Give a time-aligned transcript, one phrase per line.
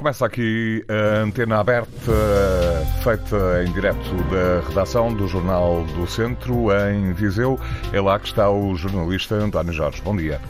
[0.00, 1.90] Começa aqui a antena aberta,
[3.02, 7.60] feita em direto da redação do Jornal do Centro, em Viseu.
[7.92, 10.00] É lá que está o jornalista António Jorge.
[10.00, 10.40] Bom dia.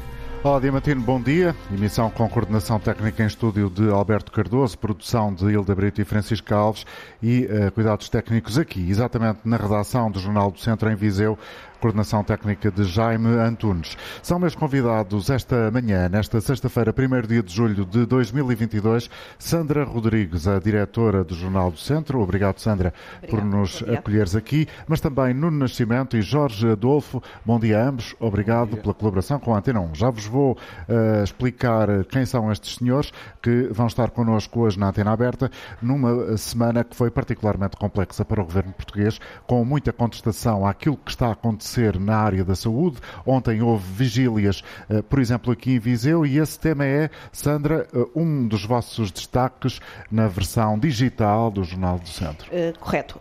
[0.44, 1.54] Olá, Diamantino, bom dia.
[1.70, 6.54] Emissão com coordenação técnica em estúdio de Alberto Cardoso, produção de Hilda Brito e Francisco
[6.54, 6.86] Alves
[7.20, 11.36] e uh, cuidados técnicos aqui, exatamente na redação do Jornal do Centro em Viseu,
[11.80, 13.96] coordenação técnica de Jaime Antunes.
[14.22, 19.08] São meus convidados esta manhã, nesta sexta-feira, 1 dia de julho de 2022,
[19.38, 22.20] Sandra Rodrigues, a diretora do Jornal do Centro.
[22.20, 27.22] Obrigado, Sandra, Obrigado, por nos acolheres aqui, mas também Nuno Nascimento e Jorge Adolfo.
[27.44, 28.14] Bom dia a ambos.
[28.20, 29.94] Obrigado pela colaboração com a Antena 1.
[29.94, 33.10] Já vos vou uh, explicar quem são estes senhores
[33.40, 38.42] que vão estar connosco hoje na Antena Aberta, numa semana que foi particularmente complexa para
[38.42, 41.34] o governo português, com muita contestação àquilo que está a
[41.70, 42.98] acontecer na área da saúde.
[43.24, 48.06] Ontem houve vigílias, eh, por exemplo, aqui em Viseu, e esse tema é, Sandra, eh,
[48.14, 52.50] um dos vossos destaques na versão digital do Jornal do Centro.
[52.50, 53.20] Uh, correto.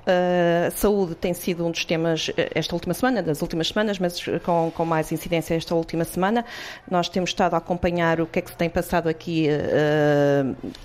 [0.73, 4.85] Saúde tem sido um dos temas esta última semana, das últimas semanas, mas com, com
[4.85, 6.45] mais incidência esta última semana.
[6.89, 9.47] Nós temos estado a acompanhar o que é que se tem passado aqui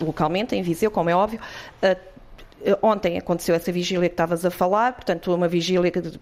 [0.01, 1.41] localmente, em Viseu, como é óbvio.
[2.83, 6.19] Ontem aconteceu essa vigília que estavas a falar, portanto, uma vigília de,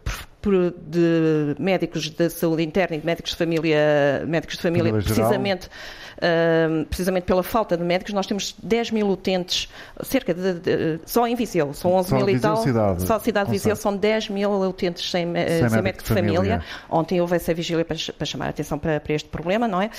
[0.51, 6.85] de médicos da saúde interna e de médicos de família, médicos de família, precisamente, uh,
[6.87, 8.13] precisamente pela falta de médicos.
[8.13, 9.69] Nós temos 10 mil utentes,
[10.03, 12.57] cerca de, de só em Viseu, são 11 só mil e tal.
[12.57, 16.05] Cidade, só a cidade de Viseu são 10 mil utentes sem, sem, sem médico, médico
[16.05, 16.37] de família.
[16.37, 16.65] família.
[16.91, 19.91] Ontem houve essa vigília para, para chamar a atenção para, para, este problema, não é?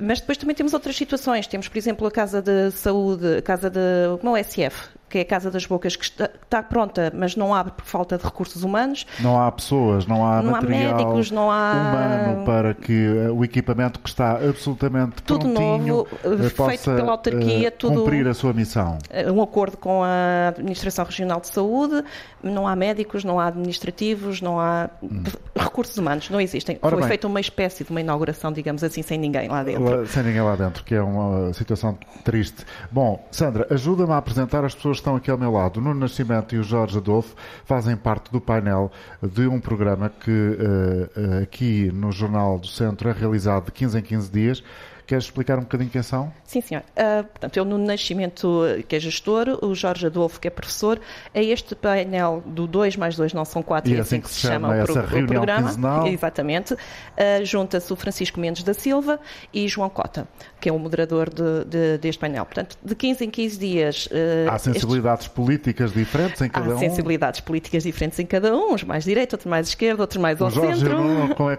[0.00, 1.46] Mas depois também temos outras situações.
[1.46, 3.80] Temos, por exemplo, a Casa de Saúde, a Casa de.
[4.20, 7.36] como é o SF, que é a Casa das Bocas, que está, está, pronta, mas
[7.36, 9.06] não abre por falta de recursos humanos.
[9.20, 11.72] Não há pessoas, não há não material há médicos, não há...
[11.72, 17.68] humano para que o equipamento que está absolutamente tudo prontinho novo, eh, feito pela autarquia,
[17.68, 18.98] uh, tudo, cumprir a sua missão.
[19.10, 22.04] Eh, um acordo com a Administração Regional de Saúde,
[22.42, 25.22] não há médicos, não há administrativos, não há hum.
[25.54, 26.78] recursos humanos, não existem.
[26.82, 30.06] Ora Foi bem, feita uma espécie de uma inauguração, digamos assim, sem ninguém lá dentro.
[30.06, 32.64] Sem ninguém lá dentro, que é uma situação triste.
[32.90, 35.80] Bom, Sandra, ajuda-me a apresentar as pessoas que estão aqui ao meu lado.
[35.80, 37.34] Nuno Nascimento e o Jorge Adolfo
[37.64, 38.90] fazem parte do painel
[39.22, 44.02] de um programa que uh, aqui no Jornal do Centro é realizado de 15 em
[44.02, 44.64] 15 dias
[45.06, 46.32] Queres explicar um bocadinho quem são?
[46.44, 46.82] Sim, senhor.
[46.96, 51.00] Uh, portanto, eu no Nascimento, que é gestor, o Jorge Adolfo, que é professor,
[51.32, 54.40] é este painel do 2 mais 2 não são 4, e é assim, que se
[54.40, 55.68] chama, chama o, pro, o programa.
[55.68, 56.06] Quinzenal.
[56.08, 56.74] Exatamente.
[56.74, 59.20] Uh, Junta-se o Francisco Mendes da Silva
[59.54, 60.26] e João Cota,
[60.60, 62.44] que é o moderador de, de, deste painel.
[62.44, 64.06] Portanto, de 15 em 15 dias.
[64.06, 65.36] Uh, Há sensibilidades estes...
[65.36, 66.76] políticas diferentes em cada Há um?
[66.76, 70.42] Há sensibilidades políticas diferentes em cada um, uns mais direita, outros mais esquerda, outros mais
[70.42, 71.00] ao o Jorge centro.
[71.00, 71.58] Não, é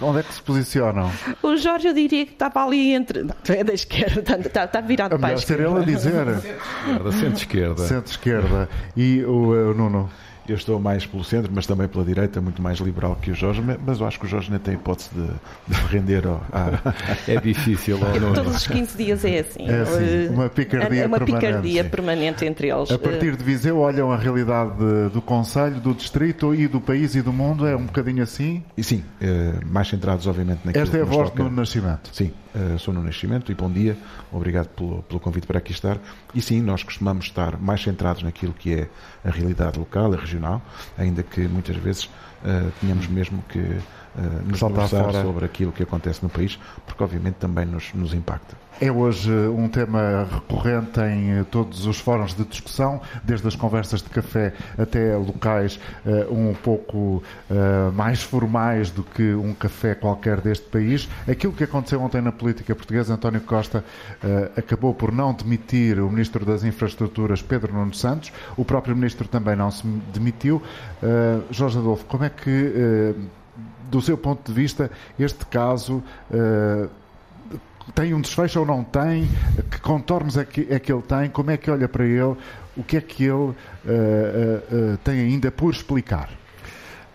[0.00, 1.12] onde é que se posicionam?
[1.42, 5.34] O Jorge, eu diria que estava ali entre da esquerda, está, está virado para a
[5.34, 5.64] esquerda.
[5.64, 6.26] ser ele a dizer.
[7.12, 7.86] Centro-esquerda.
[7.86, 8.68] Centro-esquerda.
[8.96, 10.10] E o, o Nuno?
[10.48, 13.62] Eu estou mais pelo centro, mas também pela direita, muito mais liberal que o Jorge,
[13.84, 15.26] mas eu acho que o Jorge nem tem hipótese de,
[15.74, 16.26] de render.
[16.26, 16.40] Ao,
[17.26, 17.98] É difícil.
[18.00, 19.68] Ou Todos os 15 dias é assim.
[19.68, 21.46] É assim, uma picardia, é uma permanente.
[21.46, 22.90] picardia permanente entre eles.
[22.90, 24.72] A partir de Viseu olham a realidade
[25.12, 28.62] do Conselho, do Distrito e do país e do mundo, é um bocadinho assim?
[28.76, 32.10] E sim, eh, mais centrados obviamente naquilo Esta é a voz do Nascimento.
[32.12, 33.96] Sim, eh, sou no Nascimento e bom dia,
[34.32, 35.98] obrigado pelo, pelo convite para aqui estar.
[36.34, 38.88] E sim, nós costumamos estar mais centrados naquilo que é
[39.24, 40.62] a realidade local, a regional,
[40.96, 42.10] ainda que muitas vezes
[42.44, 43.82] uh, tenhamos mesmo que uh,
[44.46, 48.56] nos conversar sobre aquilo que acontece no país, porque obviamente também nos, nos impacta.
[48.78, 54.10] É hoje um tema recorrente em todos os fóruns de discussão, desde as conversas de
[54.10, 60.66] café até locais uh, um pouco uh, mais formais do que um café qualquer deste
[60.66, 61.08] país.
[61.26, 63.82] Aquilo que aconteceu ontem na política portuguesa, António Costa
[64.22, 68.30] uh, acabou por não demitir o Ministro das Infraestruturas, Pedro Nuno Santos.
[68.58, 70.62] O próprio Ministro também não se demitiu.
[71.50, 73.14] Jorge Adolfo, como é que,
[73.90, 76.02] do seu ponto de vista, este caso
[77.94, 79.28] tem um desfecho ou não tem?
[79.70, 81.30] Que contornos é que, é que ele tem?
[81.30, 82.36] Como é que olha para ele?
[82.76, 83.54] O que é que ele uh,
[85.02, 86.28] tem ainda por explicar?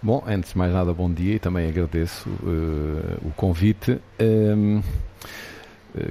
[0.02, 2.28] Bom, antes de mais nada, bom dia e também agradeço
[3.24, 4.00] o convite.
[4.20, 4.82] Um,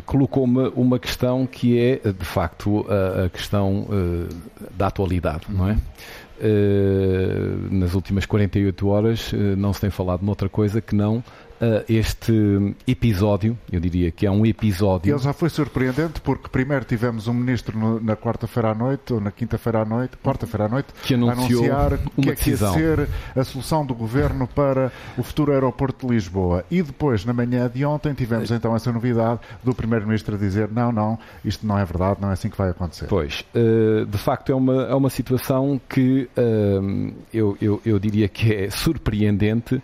[0.05, 3.87] Colocou-me uma questão que é, de facto, a, a questão
[4.77, 5.79] da atualidade, não é?
[7.71, 11.23] Nas últimas 48 horas não se tem falado noutra coisa que não
[11.61, 15.13] uh, este episódio, eu diria que é um episódio.
[15.13, 19.21] Ele já foi surpreendente porque primeiro tivemos um ministro no, na quarta-feira à noite, ou
[19.21, 22.57] na quinta-feira à noite, quarta-feira à noite, que anunciou anunciar uma que é que ia
[22.57, 26.65] ser a solução do governo para o futuro aeroporto de Lisboa.
[26.71, 30.91] E depois, na manhã de ontem, tivemos então essa novidade do primeiro-ministro a dizer não,
[30.91, 33.07] não, isto não é verdade, não é assim que vai acontecer.
[33.07, 38.29] Pois, uh, de facto é uma, é uma situação que uh, eu, eu, eu diria
[38.29, 39.83] que é surpreendente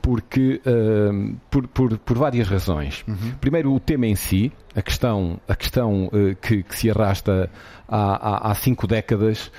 [0.00, 3.04] porque uh, por, por, por, várias razões.
[3.08, 3.32] Uhum.
[3.40, 7.50] Primeiro, o tema em si, a questão, a questão uh, que, que, se arrasta
[7.88, 9.50] há, há, há cinco décadas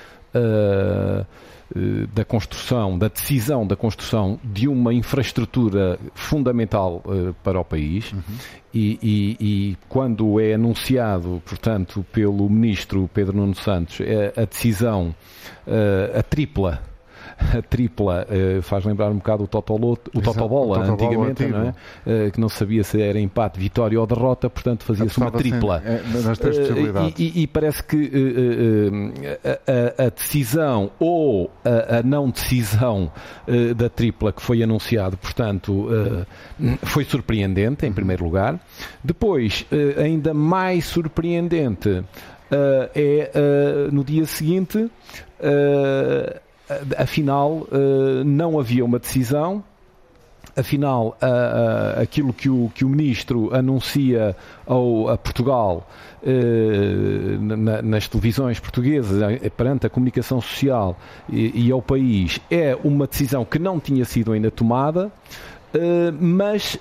[2.14, 7.02] da construção, da decisão da construção de uma infraestrutura fundamental
[7.42, 8.22] para o país uhum.
[8.72, 13.98] e, e, e, quando é anunciado, portanto, pelo ministro Pedro Nuno Santos,
[14.36, 15.12] a decisão,
[16.16, 16.80] a tripla
[17.56, 21.70] a tripla uh, faz lembrar um bocado o Totoloto, o Totobola, o antigamente, não é?
[21.70, 25.82] Uh, que não sabia se era empate, vitória ou derrota, portanto fazia-se uma tripla.
[25.84, 27.14] É, nas três possibilidades.
[27.18, 28.10] E, e, parece que
[29.98, 33.10] a, a, decisão ou a, a não decisão
[33.76, 35.88] da tripla que foi anunciado, portanto,
[36.82, 38.58] foi surpreendente, em primeiro lugar.
[39.02, 39.66] Depois,
[39.96, 42.04] ainda mais surpreendente,
[42.94, 43.30] é
[43.90, 44.90] no dia seguinte
[46.96, 49.62] afinal eh, não havia uma decisão,
[50.56, 51.16] afinal
[52.00, 54.36] aquilo que o, que o ministro anuncia
[54.66, 55.88] ao, a Portugal
[56.22, 57.38] eh,
[57.82, 63.44] nas televisões portuguesas eh, perante a comunicação social e, e ao país é uma decisão
[63.44, 65.10] que não tinha sido ainda tomada.
[66.18, 66.76] Mas,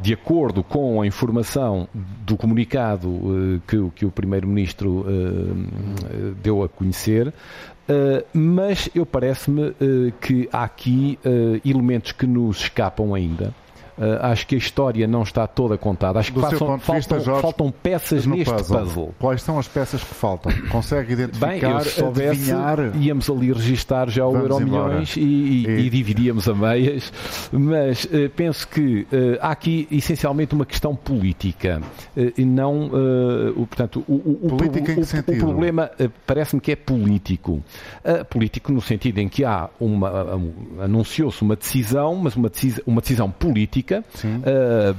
[0.00, 5.04] de acordo com a informação do comunicado que, que, o Primeiro-Ministro
[6.42, 7.34] deu a conhecer,
[7.88, 13.52] Uh, mas eu parece-me uh, que há aqui uh, elementos que nos escapam ainda.
[14.02, 16.18] Uh, acho que a história não está toda contada.
[16.18, 18.78] Acho que passam, faltam, vista, Jorge, faltam, peças neste puzzle.
[18.80, 19.14] puzzle.
[19.20, 20.50] Quais são as peças que faltam?
[20.70, 22.96] Consegue identificar, Bem, eu, se soubesse, adivinhar...
[22.96, 25.86] íamos ali registar já o Euro Milhões e, e, e...
[25.86, 27.12] e, dividíamos a meias,
[27.52, 31.80] mas uh, penso que uh, há aqui essencialmente uma questão política
[32.36, 32.90] e não,
[33.56, 35.90] o, portanto, o, o, política o, o problema
[36.26, 37.62] parece-me que é político.
[38.28, 40.40] político no sentido em que há uma,
[40.80, 44.04] anunciou-se uma decisão, mas uma decisão, uma decisão política política.
[44.24, 44.96] Uh,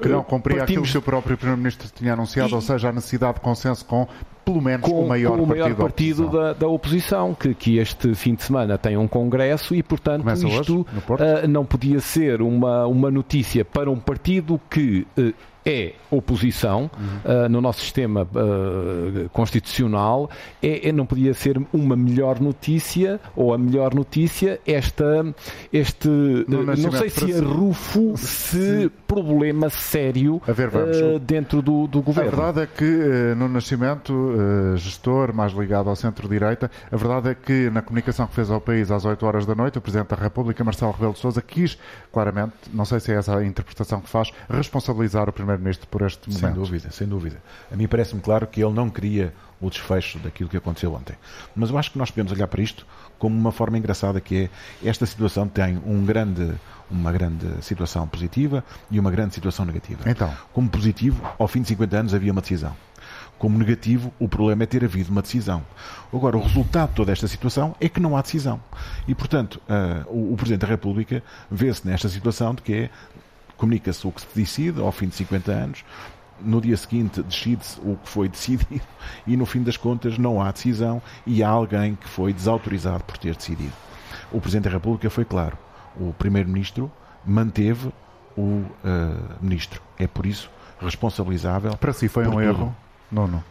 [0.00, 0.88] que não cumpria partimos...
[0.88, 2.54] aquilo que o próprio Primeiro-Ministro tinha anunciado, e...
[2.54, 4.06] ou seja, a necessidade de consenso com
[4.44, 7.76] pelo menos com, o maior, com o maior partido, partido da, da, oposição, que, que,
[7.76, 12.00] este fim de semana tem um congresso e, portanto, Começa isto hoje, uh, não podia
[12.00, 15.34] ser uma, uma notícia para um partido que uh,
[15.68, 17.44] é oposição uhum.
[17.44, 20.30] uh, no nosso sistema uh, constitucional,
[20.62, 25.26] é, é, não podia ser uma melhor notícia ou a melhor notícia esta,
[25.70, 30.70] este, uh, não sei se é rufo, se problema sério ver,
[31.20, 32.30] dentro do, do governo.
[32.30, 34.34] A verdade é que no Nascimento,
[34.76, 38.90] gestor mais ligado ao centro-direita, a verdade é que na comunicação que fez ao país
[38.90, 41.78] às 8 horas da noite, o Presidente da República, Marcelo Rebelo de Sousa, quis
[42.12, 46.02] claramente, não sei se é essa a interpretação que faz, responsabilizar o Primeiro Primeiro-Ministro por
[46.02, 46.40] este momento.
[46.40, 47.42] Sem dúvida, sem dúvida.
[47.70, 51.16] A mim parece-me claro que ele não queria o desfecho daquilo que aconteceu ontem.
[51.54, 52.86] Mas eu acho que nós podemos olhar para isto
[53.18, 54.48] como uma forma engraçada que
[54.82, 56.54] é esta situação tem um grande,
[56.90, 60.00] uma grande situação positiva e uma grande situação negativa.
[60.06, 60.32] Então.
[60.52, 62.74] Como positivo, ao fim de 50 anos havia uma decisão.
[63.36, 65.64] Como negativo, o problema é ter havido uma decisão.
[66.12, 68.60] Agora, o resultado de toda esta situação é que não há decisão.
[69.06, 72.90] E, portanto, uh, o, o Presidente da República vê-se nesta situação de que é
[73.58, 75.84] comunica-se o que se decide ao fim de 50 anos,
[76.40, 78.80] no dia seguinte decide-se o que foi decidido
[79.26, 83.18] e no fim das contas não há decisão e há alguém que foi desautorizado por
[83.18, 83.72] ter decidido.
[84.32, 85.58] O Presidente da República foi claro.
[85.96, 86.90] O Primeiro-Ministro
[87.26, 87.92] manteve
[88.36, 88.66] o uh,
[89.40, 89.82] Ministro.
[89.98, 91.76] É por isso responsabilizável.
[91.76, 92.42] Para si foi um tudo.
[92.42, 92.76] erro?
[93.10, 93.42] Não, não.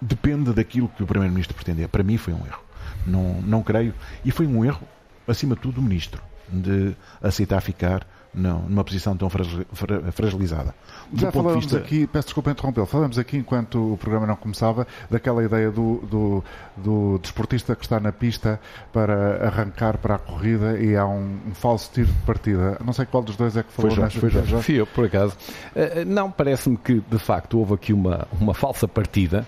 [0.00, 1.88] Depende daquilo que o Primeiro-Ministro pretendia.
[1.88, 2.62] Para mim foi um erro.
[3.06, 3.94] Não, não creio.
[4.24, 4.86] E foi um erro,
[5.28, 10.74] acima de tudo, do Ministro, de aceitar ficar não, numa posição tão fragilizada.
[11.10, 11.78] Do Já falamos vista...
[11.78, 16.44] aqui, peço desculpa interrompê-lo, falamos aqui enquanto o programa não começava daquela ideia do, do,
[16.76, 18.60] do, desportista que está na pista
[18.92, 22.78] para arrancar para a corrida e há um, um falso tiro de partida.
[22.84, 23.90] Não sei qual dos dois é que falou.
[23.90, 24.62] Foi Jorge, foi Jorge.
[24.62, 25.36] Fui eu, por acaso.
[25.74, 29.46] Uh, não, parece-me que de facto houve aqui uma, uma falsa partida.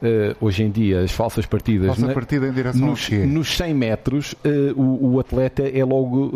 [0.00, 1.88] Uh, hoje em dia, as falsas partidas.
[1.88, 6.30] Falsa na, partida em direção nos, nos 100 metros, uh, o, o, atleta é logo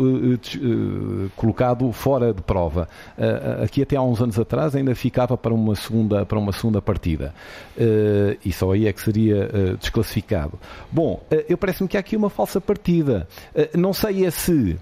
[1.35, 2.87] colocado fora de prova.
[3.17, 6.81] Uh, aqui até há uns anos atrás ainda ficava para uma segunda, para uma segunda
[6.81, 7.33] partida.
[7.77, 10.59] Uh, e só aí é que seria desclassificado.
[10.91, 13.27] Bom, eu parece-me que há aqui uma falsa partida.
[13.75, 14.77] não sei é se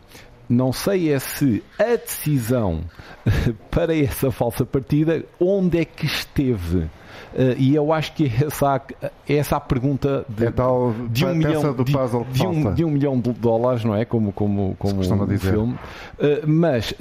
[0.49, 2.81] não sei é se a decisão
[3.71, 6.89] para essa falsa partida, onde é que esteve?
[7.33, 8.81] Uh, e eu acho que essa,
[9.27, 13.19] essa a pergunta de, é tal, de, um milhão, de, de, um, de, um, milhão
[13.19, 14.03] de dólares, não é?
[14.05, 15.51] Como, como, como um dizer.
[15.51, 15.73] filme.
[15.73, 16.93] Uh, mas,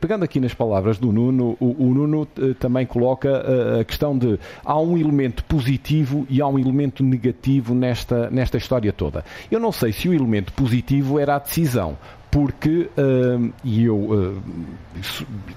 [0.00, 2.26] pegando aqui nas palavras do Nuno, o, o Nuno
[2.58, 8.30] também coloca a questão de há um elemento positivo e há um elemento negativo nesta,
[8.30, 9.24] nesta história toda.
[9.50, 11.96] Eu não sei se o elemento positivo era a decisão,
[12.32, 14.42] porque, uh, e eu, uh,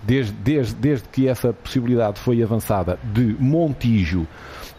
[0.04, 4.28] desde, desde, desde que essa possibilidade foi avançada de Montijo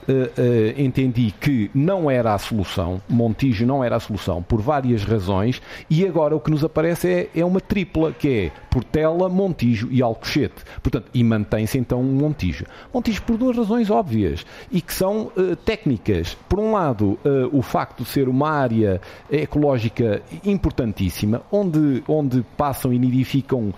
[0.09, 5.61] uh, entendi que não era a solução, Montijo não era a solução, por várias razões,
[5.91, 10.03] e agora o que nos aparece é, é uma tripla, que é Portela, Montijo e
[10.03, 10.63] Alcochete.
[10.83, 12.67] Portanto, e mantém-se então Montijo.
[12.93, 16.37] Montijo por duas razões óbvias e que são uh, técnicas.
[16.49, 17.19] Por um lado,
[17.53, 23.73] o facto de ser uma área ecológica importantíssima, onde, onde passam e nidificam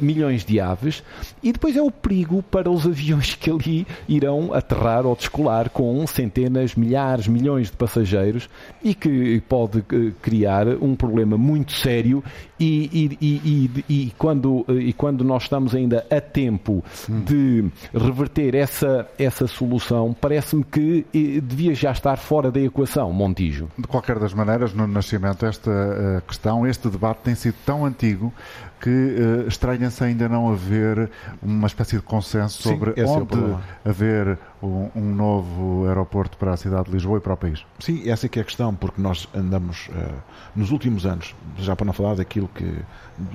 [0.00, 1.02] milhões de aves,
[1.42, 6.06] e depois é o perigo para os aviões que ali irão aterrar ou descolar com
[6.06, 8.48] centenas, milhares, milhões de passageiros
[8.82, 12.22] e que pode eh, criar um problema muito sério
[12.58, 18.54] e, e, e, e, quando, eh, e quando nós estamos ainda a tempo de reverter
[18.54, 23.68] essa, essa solução, parece-me que eh, devia já estar fora da equação, Montijo.
[23.78, 28.32] De qualquer das maneiras, no Nascimento, esta questão, este debate tem sido tão antigo
[28.80, 31.10] que uh, estranha-se ainda não haver
[31.42, 36.52] uma espécie de consenso Sim, sobre é onde é haver um, um, novo aeroporto para
[36.52, 37.64] a cidade de Lisboa e para o país.
[37.78, 40.14] Sim, essa é que é a questão, porque nós andamos uh,
[40.54, 42.82] nos últimos anos, já para não falar daquilo que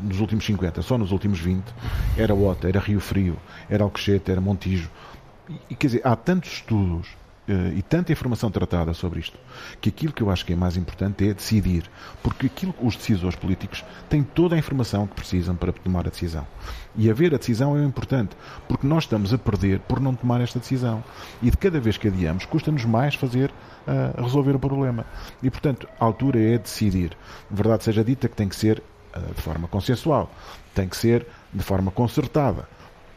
[0.02, 1.64] nos últimos 50, só nos últimos 20,
[2.18, 3.38] era Ota, era Rio Frio,
[3.70, 4.90] era Alcochete, era Montijo.
[5.50, 7.10] E, e quer dizer, há tantos estudos
[7.48, 9.38] e tanta informação tratada sobre isto,
[9.82, 11.90] que aquilo que eu acho que é mais importante é decidir,
[12.22, 16.48] porque aquilo os decisores políticos têm toda a informação que precisam para tomar a decisão.
[16.96, 18.36] E haver a decisão é importante,
[18.68, 21.04] porque nós estamos a perder por não tomar esta decisão.
[21.42, 25.06] E de cada vez que adiamos, custa-nos mais fazer uh, resolver o problema.
[25.42, 27.18] E portanto, a altura é decidir.
[27.50, 28.82] Verdade seja dita que tem que ser
[29.16, 30.32] uh, de forma consensual,
[30.74, 32.68] tem que ser de forma concertada.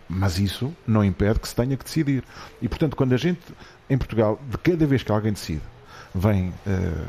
[0.09, 2.23] Mas isso não impede que se tenha que decidir.
[2.63, 3.41] E, portanto, quando a gente,
[3.89, 5.63] em Portugal, de cada vez que alguém decide,
[6.15, 7.07] vem uh,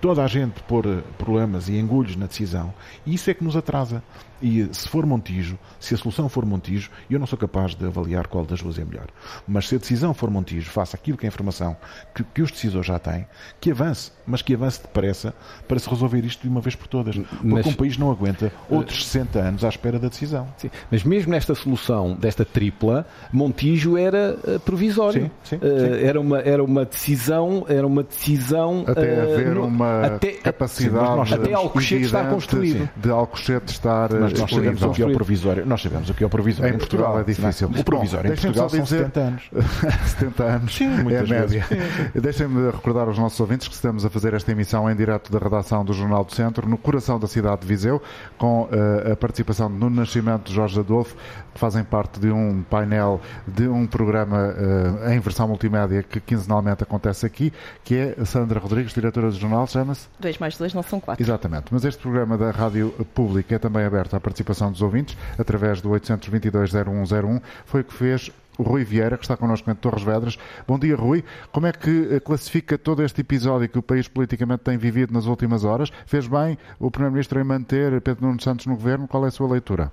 [0.00, 2.72] toda a gente pôr eh, problemas e engulhos na decisão,
[3.04, 4.02] e isso é que nos atrasa.
[4.40, 8.26] E se for Montijo, se a solução for Montijo, eu não sou capaz de avaliar
[8.26, 9.06] qual das duas é melhor.
[9.46, 11.76] Mas se a decisão for Montijo, faça aquilo que é a informação
[12.14, 13.26] que, que os decisores já têm,
[13.60, 15.34] que avance, mas que avance depressa
[15.66, 17.16] para se resolver isto de uma vez por todas.
[17.16, 20.46] Porque mas, um país não aguenta outros 60 anos à espera da decisão.
[20.56, 25.22] Sim, mas mesmo nesta solução, desta tripla, Montijo era uh, provisório.
[25.22, 28.84] Sim, sim, uh, era, uma, era uma decisão, era uma decisão.
[28.86, 32.88] Até uh, haver no, uma até, capacidade até Alcochete estar construído.
[32.96, 35.66] De Alcochete estar mas nós sabemos o que é o provisório.
[35.66, 36.74] Nós sabemos o que é o provisório.
[36.74, 37.68] Em, Portugal, é difícil.
[37.68, 38.98] O provisório Bom, em Portugal são dizer...
[38.98, 39.50] 70 anos.
[40.18, 41.66] 70 anos sim, é a média.
[42.14, 45.84] Deixem-me recordar aos nossos ouvintes que estamos a fazer esta emissão em direto da redação
[45.84, 48.02] do Jornal do Centro, no coração da cidade de Viseu,
[48.36, 51.16] com uh, a participação de Nuno Nascimento de Jorge Adolfo,
[51.52, 56.82] que fazem parte de um painel de um programa uh, em versão multimédia que quinzenalmente
[56.82, 57.52] acontece aqui,
[57.84, 60.08] que é Sandra Rodrigues, diretora do jornal, chama-se?
[60.20, 61.22] 2 mais 2 não são 4.
[61.22, 61.66] Exatamente.
[61.70, 65.88] Mas este programa da Rádio Pública é também aberto à participação dos ouvintes, através do
[65.90, 70.36] 822-0101, foi o que fez o Rui Vieira, que está connosco em Torres Vedras.
[70.66, 71.24] Bom dia, Rui.
[71.52, 75.26] Como é que eh, classifica todo este episódio que o país politicamente tem vivido nas
[75.26, 75.90] últimas horas?
[76.06, 79.06] Fez bem o Primeiro-Ministro em manter Pedro Nuno Santos no governo?
[79.06, 79.92] Qual é a sua leitura?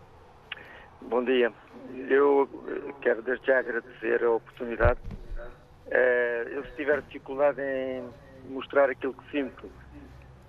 [1.01, 1.53] Bom dia.
[2.09, 4.99] Eu eh, quero desde já agradecer a oportunidade.
[5.91, 8.03] Eh, eu, se tiver dificuldade em
[8.49, 9.69] mostrar aquilo que sinto,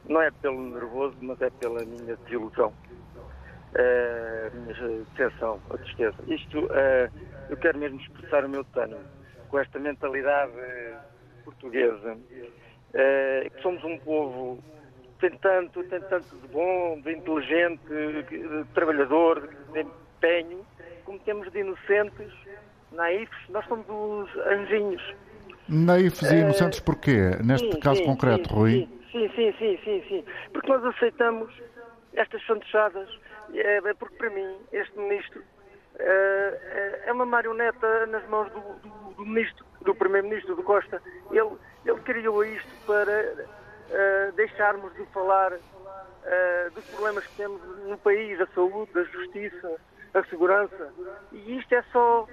[0.08, 2.72] não é pelo nervoso, mas é pela minha desilusão
[4.54, 6.16] minha decepção, a tristeza.
[6.26, 7.10] Isto, uh,
[7.50, 9.00] eu quero mesmo expressar o meu tânimo
[9.48, 10.52] com esta mentalidade
[11.44, 14.62] portuguesa, uh, que somos um povo
[15.20, 20.64] tem tanto, tem tanto de bom, de inteligente, de trabalhador, de empenho,
[21.04, 22.32] como temos de inocentes,
[22.92, 25.02] naifes, nós somos os anjinhos.
[25.68, 27.30] Naifes e inocentes porquê?
[27.42, 28.88] Neste sim, caso sim, concreto, sim, Rui?
[29.10, 30.24] Sim, sim, sim, sim, sim.
[30.52, 31.52] Porque nós aceitamos
[32.14, 33.08] estas fantochadas
[33.54, 35.42] é, é, porque para mim este ministro
[35.98, 41.02] é, é, é uma marioneta nas mãos do, do, do ministro, do primeiro-ministro do Costa.
[41.30, 47.96] Ele, ele criou isto para uh, deixarmos de falar uh, dos problemas que temos no
[47.98, 49.76] país, a saúde, a justiça,
[50.12, 50.92] a segurança.
[51.32, 52.26] E isto é só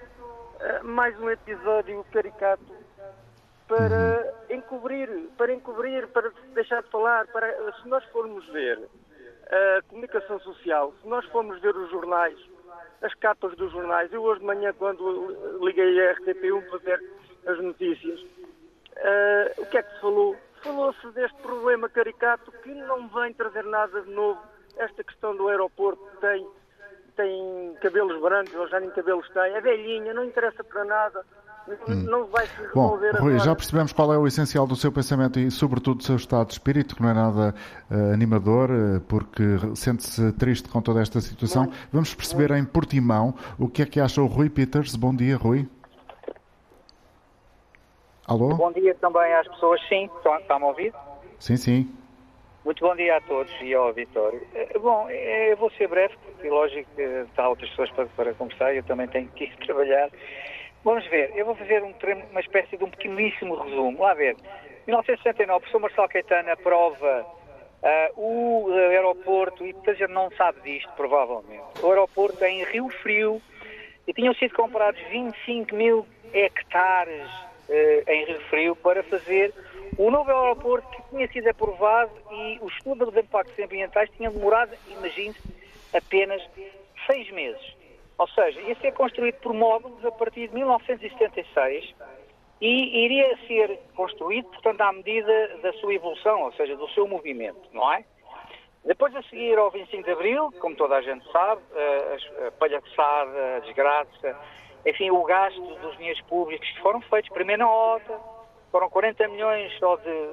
[0.83, 2.73] mais um episódio caricato
[3.67, 4.55] para uhum.
[4.57, 7.47] encobrir, para encobrir, para deixar de falar, para
[7.81, 8.79] se nós formos ver
[9.49, 12.37] a comunicação social, se nós formos ver os jornais,
[13.01, 17.03] as capas dos jornais, eu hoje de manhã, quando liguei a RTP1 para ver
[17.45, 20.35] as notícias, uh, o que é que se falou?
[20.61, 24.41] Falou-se deste problema caricato que não vem trazer nada de novo.
[24.77, 26.47] Esta questão do aeroporto tem,
[27.17, 31.25] tem cabelos brancos, ou já nem cabelos tem, é velhinha, não interessa para nada.
[31.87, 32.03] Hum.
[32.03, 35.39] Não vai se resolver Bom, Rui, já percebemos qual é o essencial do seu pensamento
[35.39, 37.55] e, sobretudo, do seu estado de espírito, que não é nada
[37.89, 39.43] uh, animador, uh, porque
[39.75, 41.63] sente-se triste com toda esta situação.
[41.63, 42.63] Muito, Vamos perceber muito.
[42.63, 44.95] em Portimão o que é que acha o Rui Peters.
[44.95, 45.67] Bom dia, Rui.
[48.27, 48.55] Alô?
[48.55, 50.09] Bom dia também às pessoas, sim.
[50.17, 50.93] Está-me a ouvir?
[51.39, 51.93] Sim, sim.
[52.63, 54.41] Muito bom dia a todos e ao Vitório.
[54.55, 58.73] Eh, bom, eu vou ser breve, porque lógico que está outras pessoas para, para conversar,
[58.73, 60.09] eu também tenho que ir trabalhar.
[60.83, 61.93] Vamos ver, eu vou fazer um,
[62.31, 64.01] uma espécie de um pequeníssimo resumo.
[64.01, 64.35] Lá ver,
[64.85, 67.25] 1969, o professor Marcelo Caetano aprova
[67.81, 71.63] uh, o aeroporto, e muita gente não sabe disto, provavelmente.
[71.81, 73.41] O aeroporto é em Rio Frio
[74.05, 77.31] e tinham sido comprados 25 mil hectares
[77.69, 79.53] uh, em Rio Frio para fazer
[79.97, 84.71] o novo aeroporto que tinha sido aprovado e o estudo dos impactos ambientais tinha demorado,
[84.89, 85.33] imagine
[85.93, 86.41] apenas
[87.07, 87.82] seis meses.
[88.17, 91.95] Ou seja, ia ser construído por módulos a partir de 1976
[92.61, 97.61] e iria ser construído, portanto, à medida da sua evolução, ou seja, do seu movimento,
[97.73, 98.05] não é?
[98.85, 101.61] Depois, a seguir ao 25 de Abril, como toda a gente sabe,
[102.45, 104.37] a palhaçada, a desgraça,
[104.85, 108.19] enfim, o gasto dos dinheiros públicos que foram feitos, primeiro na OTA,
[108.71, 110.31] foram 40 milhões só de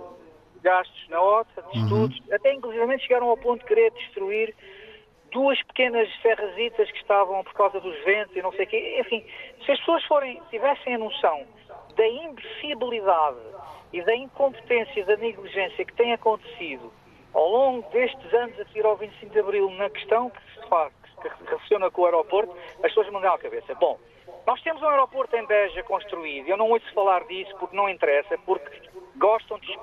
[0.62, 1.84] gastos na OTA, de uhum.
[1.84, 2.34] estudos, uhum.
[2.34, 4.54] até inclusive chegaram ao ponto de querer destruir
[5.30, 8.96] duas pequenas ferrazitas que estavam por causa dos ventos e não sei o quê.
[9.00, 9.24] Enfim,
[9.64, 11.46] se as pessoas forem, tivessem a noção
[11.96, 13.38] da imbecilidade
[13.92, 16.92] e da incompetência, da negligência que tem acontecido
[17.32, 20.92] ao longo destes anos a seguir ao 25 de Abril na questão que se faz,
[21.22, 23.74] que relaciona com o aeroporto, as pessoas mandam à cabeça.
[23.74, 23.98] Bom,
[24.46, 28.36] nós temos um aeroporto em Beja construído, eu não ouço falar disso porque não interessa,
[28.38, 29.78] porque gostam de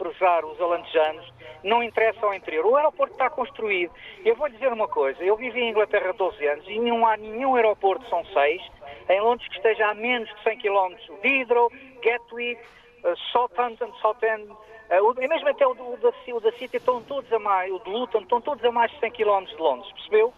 [0.00, 2.64] desprezar os alantejanos, não interessa ao interior.
[2.66, 3.92] O aeroporto está construído.
[4.24, 7.16] Eu vou dizer uma coisa, eu vivi em Inglaterra há 12 anos e não há
[7.16, 8.62] nenhum aeroporto, são seis,
[9.08, 11.70] em Londres que esteja a menos de 100 km de Heathrow,
[12.02, 12.60] Gatwick,
[13.04, 17.30] uh, Southampton, Southend, uh, e mesmo até o, o, da, o da City estão todos
[17.32, 20.32] a mais, o de Luton, estão todos a mais de 100 km de Londres, percebeu?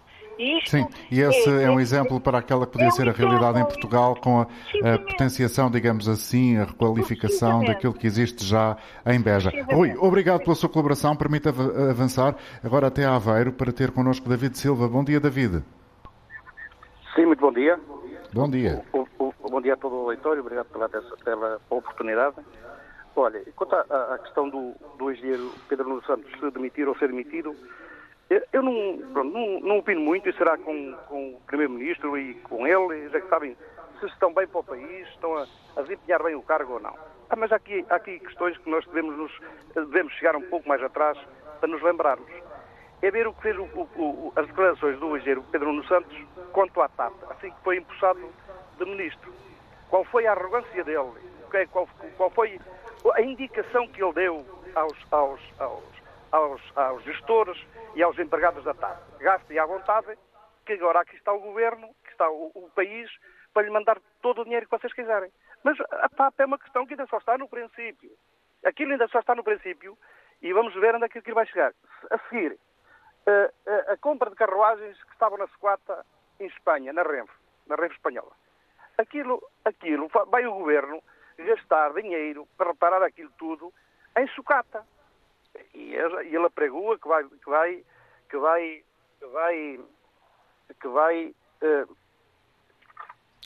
[0.66, 3.60] Sim, e esse é, é, um exemplo para aquela que podia é ser a realidade
[3.60, 9.20] em Portugal, com a, a, potenciação, digamos assim, a requalificação daquilo que existe já em
[9.20, 9.52] Beja.
[9.70, 11.14] Rui, obrigado pela sua colaboração.
[11.16, 14.88] Permita avançar agora até a Aveiro para ter connosco David Silva.
[14.88, 15.62] Bom dia, David.
[17.14, 17.78] Sim, muito bom dia.
[18.32, 18.82] Bom dia.
[18.92, 22.36] O, o, o, bom dia a todo o leitor obrigado pela, pela oportunidade.
[23.14, 27.08] Olha, quanto à, à questão do, do engenheiro Pedro Nuno Santos se demitir ou ser
[27.08, 27.54] demitido,
[28.52, 32.66] eu não, pronto, não, não, opino muito, e será com, com o Primeiro-Ministro e com
[32.66, 33.56] ele, já que sabem
[33.98, 36.96] se estão bem para o país, estão a, a desempenhar bem o cargo ou não.
[37.28, 39.32] Ah, mas há aqui, há aqui questões que nós devemos, nos,
[39.74, 41.18] devemos chegar um pouco mais atrás
[41.60, 42.30] para nos lembrarmos.
[43.00, 46.16] É ver o que fez o, o, as declarações do engenheiro Pedro Nuno Santos
[46.52, 48.20] quanto à TAP, assim que foi empossado
[48.78, 49.32] de ministro.
[49.88, 51.12] Qual foi a arrogância dele?
[51.70, 52.58] Qual, qual foi
[53.14, 55.82] a indicação que ele deu aos, aos, aos,
[56.30, 57.58] aos, aos gestores
[57.94, 58.98] e aos empregados da TAP.
[59.20, 60.16] Gastem à vontade,
[60.64, 63.10] que agora aqui está o governo, que está o, o, país,
[63.52, 65.30] para lhe mandar todo o dinheiro que vocês quiserem.
[65.62, 68.10] Mas a TAP é uma questão que ainda só está no princípio.
[68.64, 69.96] Aquilo ainda só está no princípio
[70.40, 71.72] e vamos ver onde é que aquilo vai chegar.
[72.10, 72.58] A seguir,
[73.26, 76.04] a, a, a compra de carruagens que estavam na Sequata
[76.40, 77.32] em Espanha, na Renfe,
[77.66, 78.32] na Renfe espanhola.
[78.98, 81.02] Aquilo, aquilo vai o governo
[81.38, 83.72] gastar dinheiro para reparar aquilo tudo
[84.16, 84.84] em sucata
[85.74, 87.84] e ele apregoa que vai, que vai,
[88.28, 88.84] que vai,
[89.18, 89.80] que vai,
[90.80, 91.96] que vai uh,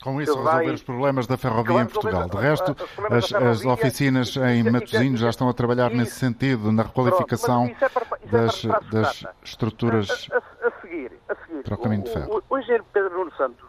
[0.01, 2.29] com isso resolver os problemas da ferrovia em Portugal.
[2.29, 2.75] De resto,
[3.09, 8.31] as, as, oficinas em Matosinhos já estão a trabalhar nesse sentido, na requalificação é é
[8.31, 11.63] das, das, estruturas a, seguir, a seguir.
[11.63, 12.43] para o caminho de ferro.
[12.47, 13.65] O, engenheiro Pedro Nuno Santos,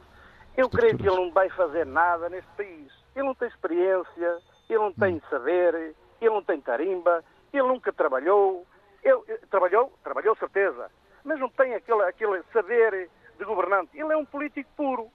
[0.57, 2.93] eu creio que ele não vai fazer nada neste país.
[3.17, 5.21] Ele não tem experiência, ele não tem hum.
[5.31, 8.67] saber, ele não tem tarimba, ele nunca trabalhou,
[9.03, 10.91] ele, eh, trabalhou, trabalhou certeza,
[11.25, 13.09] mas não tem aquele, aquele saber
[13.39, 13.91] de governante.
[13.95, 15.09] Ele é um político puro.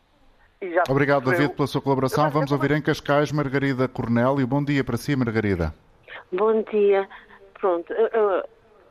[0.89, 2.29] Obrigado, David, pela sua colaboração.
[2.29, 4.47] Vamos ouvir em Cascais Margarida Cornélio.
[4.47, 5.73] Bom dia para si, Margarida.
[6.31, 7.07] Bom dia.
[7.59, 7.93] Pronto,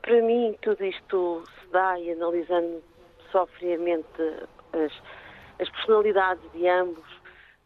[0.02, 2.82] para mim tudo isto se dá e analisando
[3.30, 4.06] só friamente
[4.72, 4.92] as,
[5.60, 7.22] as personalidades de ambos,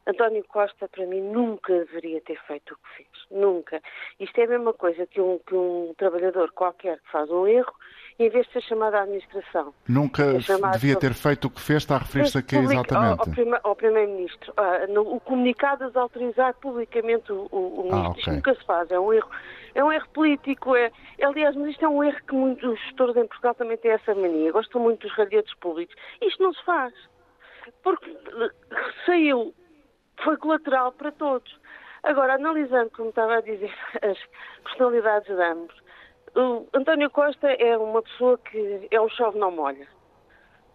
[0.06, 3.15] António Costa, para mim, nunca deveria ter feito o que fez.
[3.30, 3.82] Nunca.
[4.20, 7.72] Isto é a mesma coisa que um, que um trabalhador qualquer que faz um erro
[8.18, 9.74] em vez de ser chamada à administração.
[9.86, 10.38] Nunca é
[10.72, 13.20] devia ter feito o que fez, está a referir-se a quê exatamente?
[13.62, 14.52] Ao, ao Primeiro-Ministro.
[14.52, 17.96] Uh, o comunicado a desautorizar publicamente o, o, ah, Ministro.
[17.96, 18.20] Ah, okay.
[18.20, 19.30] Isto nunca se faz, é um erro.
[19.74, 23.26] É um erro político, é, aliás, mas isto é um erro que muitos gestores em
[23.26, 24.50] Portugal também têm essa mania.
[24.50, 25.94] Gostam muito dos radiados públicos.
[26.22, 26.94] Isto não se faz.
[27.82, 28.16] Porque
[29.04, 29.54] saiu,
[30.24, 31.54] foi colateral para todos.
[32.06, 34.16] Agora, analisando, como estava a dizer, as
[34.62, 35.74] personalidades de ambos,
[36.36, 39.88] o António Costa é uma pessoa que é um chove não molha.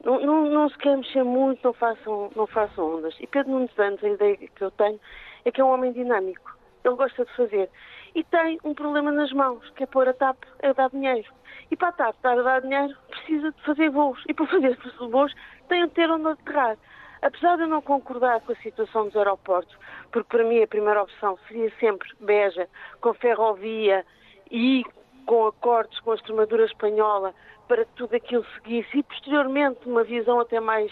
[0.04, 3.15] Não, não, não, se quer mexer muito, não façam, não façam ondas.
[3.22, 5.00] E Pedro Nunes Santos, a ideia que eu tenho
[5.46, 6.54] é que é um homem dinâmico.
[6.84, 7.70] Ele gosta de fazer.
[8.13, 11.32] E tem um problema nas mãos, que é pôr a TAP a dar dinheiro.
[11.70, 14.22] E para a TAP dar a dar dinheiro, precisa de fazer voos.
[14.28, 15.34] E para fazer voos,
[15.70, 16.78] tem de ter onde aterrar.
[17.22, 19.76] Apesar de eu não concordar com a situação dos aeroportos,
[20.12, 22.68] porque para mim a primeira opção seria sempre Beja,
[23.00, 24.06] com ferrovia
[24.50, 24.84] e
[25.26, 27.34] com acordos com a Extremadura Espanhola
[27.68, 30.92] para que tudo aquilo seguisse e posteriormente uma visão até mais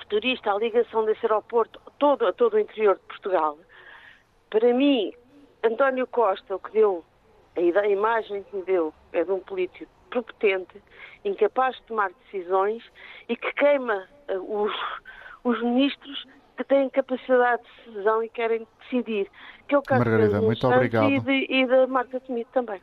[0.00, 3.58] futurista, a ligação desse aeroporto todo, a todo o interior de Portugal.
[4.50, 5.12] Para mim,
[5.62, 7.04] António Costa, o que deu,
[7.56, 10.82] a, ideia, a imagem que me deu é de um político propotente,
[11.24, 12.82] incapaz de tomar decisões
[13.28, 14.72] e que queima os,
[15.44, 19.28] os ministros que têm capacidade de decisão e querem decidir.
[19.68, 21.10] Que é o caso Margarida, muito obrigado.
[21.10, 22.80] E, de, e da Marta Temido também.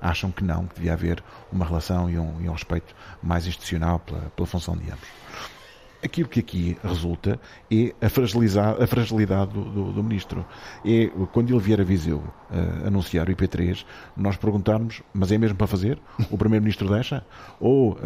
[0.00, 3.98] acham que não, que devia haver uma relação e um, e um respeito mais institucional
[4.00, 5.08] pela, pela função de ambos.
[6.04, 10.44] Aquilo que aqui resulta é a, a fragilidade do, do, do, ministro.
[10.84, 13.84] É quando ele vier a Viseu uh, anunciar o IP3,
[14.16, 15.98] nós perguntarmos, mas é mesmo para fazer?
[16.30, 17.24] O primeiro-ministro deixa?
[17.60, 17.96] Ou uh,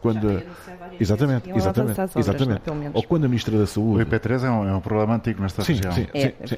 [0.00, 0.42] quando.
[0.98, 2.18] Exatamente, exatamente.
[2.18, 2.62] exatamente.
[2.92, 4.02] Ou quando a ministra da Saúde.
[4.02, 5.92] O IP3 é um, é um problema antigo nesta sim, região.
[5.92, 6.56] Sim, é, sim, é sim.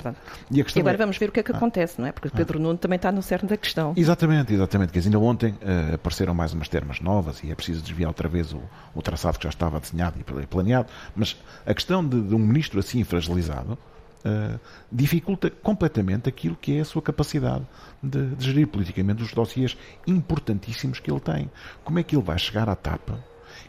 [0.50, 0.98] E, e, agora é...
[0.98, 1.56] vamos ver o que é que ah.
[1.56, 2.12] acontece, não é?
[2.12, 2.62] Porque Pedro ah.
[2.62, 3.92] Nuno também está no cerne da questão.
[3.96, 4.92] Exatamente, exatamente.
[4.92, 8.52] Que ainda ontem uh, apareceram mais umas termas novas e é preciso desviar outra vez
[8.52, 8.60] o,
[8.94, 10.77] o traçado que já estava desenhado e planeado
[11.14, 11.36] mas
[11.66, 14.60] a questão de, de um ministro assim fragilizado uh,
[14.90, 17.66] dificulta completamente aquilo que é a sua capacidade
[18.02, 21.50] de, de, gerir politicamente os dossiês importantíssimos que ele tem.
[21.84, 23.18] Como é que ele vai chegar à tapa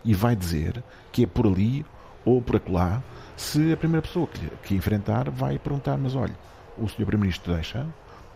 [0.03, 1.85] e vai dizer que é por ali
[2.25, 3.01] ou por acolá
[3.35, 6.35] se a primeira pessoa que, que enfrentar vai perguntar, mas olha,
[6.77, 7.87] o senhor Primeiro-Ministro deixa?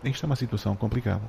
[0.02, 1.22] Isto é uma situação complicada.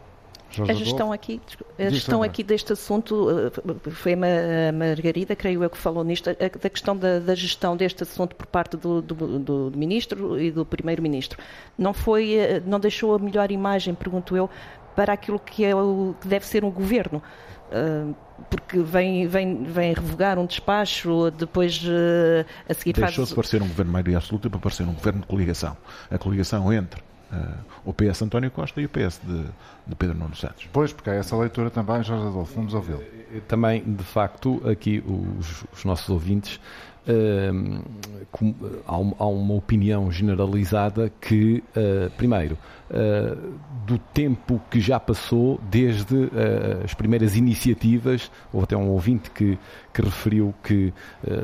[0.49, 1.41] Jorge a gestão aqui,
[1.77, 6.69] a gestão aqui deste assunto eh, foi a Margarida, creio eu, que falou nisto, da
[6.69, 11.39] questão da, da, gestão deste assunto por parte do, do, do, ministro e do primeiro-ministro.
[11.77, 14.49] Não foi, eh, não deixou a melhor imagem, pergunto eu,
[14.95, 17.21] para aquilo que é o que deve ser um governo.
[17.65, 18.15] Uh,
[18.49, 23.15] porque vem, vem, vem revogar um despacho, depois uh, a seguir Deixou faz...
[23.15, 25.75] Deixou-se parecer um governo de maioria absoluta para parecer um governo de coligação.
[26.11, 29.45] A coligação entre uh, o PS António Costa e o PS de,
[29.87, 30.67] de, Pedro Nuno Santos.
[30.71, 33.03] Pois, porque há essa leitura também, Jorge Adolfo, vamos ouvi-lo.
[33.47, 36.59] Também, de facto, aqui os, os nossos ouvintes
[38.87, 41.63] há uma opinião generalizada que,
[42.17, 42.57] primeiro,
[43.85, 46.29] do tempo que já passou desde
[46.83, 49.57] as primeiras iniciativas, houve até um ouvinte que,
[49.93, 50.93] que referiu que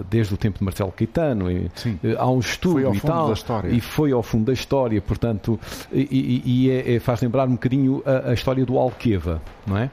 [0.09, 1.99] desde o tempo de Marcelo Caetano Sim.
[2.17, 3.69] há um estudo foi ao e fundo tal, da história.
[3.69, 5.59] e foi ao fundo da história, portanto,
[5.91, 9.77] e, e, e é, é, faz lembrar um bocadinho a, a, história do Alqueva, não
[9.77, 9.85] é?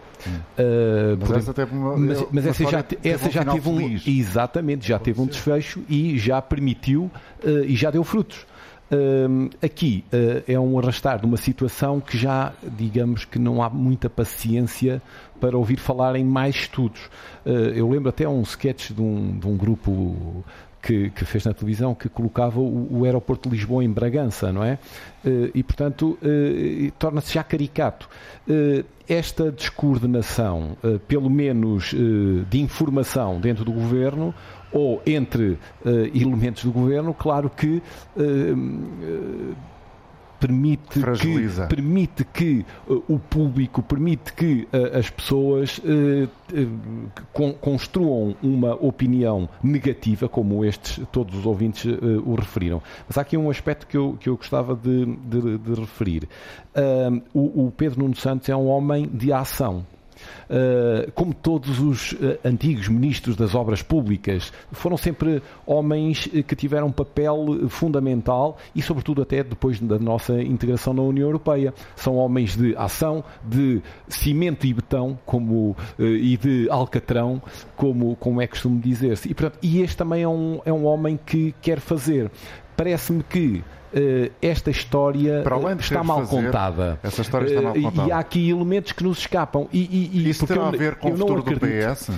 [0.58, 4.06] Uh, mas, essa teve uma, mas, mas essa já, essa já teve um, feliz.
[4.06, 7.10] exatamente, já teve um desfecho e já permitiu
[7.44, 8.46] uh, e já deu frutos.
[8.90, 10.02] Uh, aqui
[10.46, 15.02] é um arrastar de uma situação que já, digamos que não há muita paciência
[15.38, 17.00] para ouvir falar em mais estudos.
[17.44, 20.42] Eu lembro até um sketch de um, de um grupo
[20.82, 24.64] que, que, fez na televisão que colocava o, o, aeroporto de Lisboa em Bragança, não
[24.64, 24.78] é?
[25.54, 26.18] E, portanto,
[26.98, 28.08] torna-se já caricato.
[29.08, 31.94] Esta descoordenação, pelo menos
[32.48, 34.32] de informação dentro do governo,
[34.72, 35.58] ou entre
[36.14, 37.82] elementos do governo, claro que
[40.38, 41.66] permite Fragiliza.
[41.66, 46.28] que, permite que uh, o público, permite que uh, as pessoas uh,
[47.32, 51.84] con construam uma opinião negativa, como estes, todos os ouvintes
[52.24, 52.80] o referiram.
[53.06, 56.28] Mas há aqui um aspecto que eu, que eu gostava de, de, de referir.
[57.34, 59.84] O, o Pedro Nuno Santos é um homem de ação.
[60.48, 66.88] Uh, como todos os uh, antigos ministros das obras públicas, foram sempre homens que tiveram
[66.88, 71.74] um papel fundamental e, sobretudo, até depois da nossa integração na União Europeia.
[71.96, 77.42] São homens de ação, de cimento e betão como, e de alcatrão,
[77.76, 79.30] como, como é costume dizer-se.
[79.30, 82.30] E, e este também é um, é um homem que quer fazer.
[82.76, 83.62] Parece-me que
[84.40, 85.42] esta história
[85.80, 87.00] está mal fazer, contada.
[87.02, 88.02] Essa história está mal contada.
[88.02, 89.68] Uh, e há aqui elementos que nos escapam.
[89.72, 92.10] E, e, e Isso terá eu, a ver com o futuro do PS?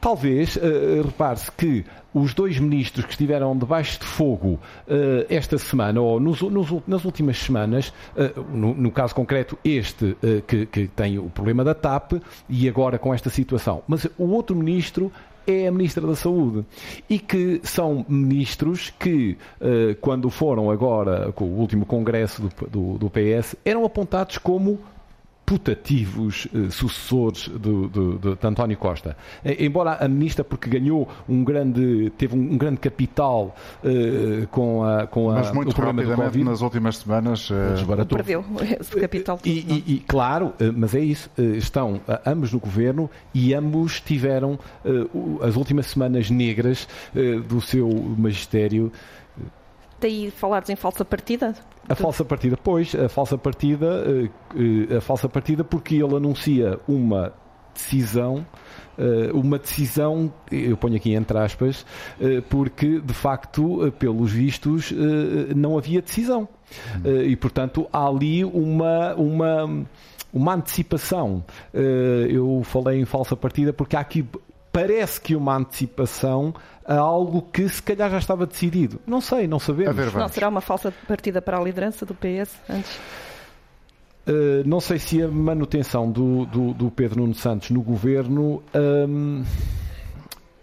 [0.00, 4.60] Talvez, uh, repare-se que os dois ministros que estiveram debaixo de fogo
[5.30, 7.90] esta semana, ou nos, nos, nas últimas semanas,
[8.52, 10.14] no, no, caso concreto este
[10.46, 12.12] que, que tem o problema da TAP,
[12.50, 15.10] e agora com esta situação, mas o outro ministro
[15.46, 16.64] é a Ministra da Saúde.
[17.08, 19.36] E que são ministros que,
[20.00, 24.78] quando foram agora com o último congresso do, do, do PS, eram apontados como
[25.44, 29.16] putativos eh, sucessores do, do, do, de António Costa.
[29.44, 34.84] Eh, embora a ministra, porque ganhou um grande, teve um, um grande capital eh, com
[34.84, 38.16] a com a, Mas muito o problema rapidamente, do Covid, nas últimas semanas, desbaratou.
[38.16, 38.44] Perdeu
[38.80, 39.38] esse capital.
[39.44, 44.58] E, e, e, claro, mas é isso, estão ambos no governo e ambos tiveram
[45.42, 46.88] as últimas semanas negras
[47.48, 48.92] do seu magistério
[50.02, 51.54] daí falares em falsa partida?
[51.88, 54.04] A falsa partida, pois, a falsa partida,
[54.96, 57.32] a falsa partida porque ele anuncia uma
[57.74, 58.44] decisão
[59.32, 61.86] uma decisão, eu ponho aqui entre aspas,
[62.48, 64.92] porque de facto, pelos vistos,
[65.54, 66.48] não havia decisão.
[67.04, 69.86] E portanto há ali uma, uma,
[70.32, 71.44] uma antecipação.
[71.72, 74.24] Eu falei em falsa partida porque há aqui
[74.72, 79.00] parece que uma antecipação a algo que se calhar já estava decidido.
[79.06, 79.94] Não sei, não sabemos.
[79.94, 82.98] Ver, não será uma falsa partida para a liderança do PS antes?
[84.26, 89.42] Uh, não sei se a manutenção do, do, do, Pedro Nuno Santos no governo um,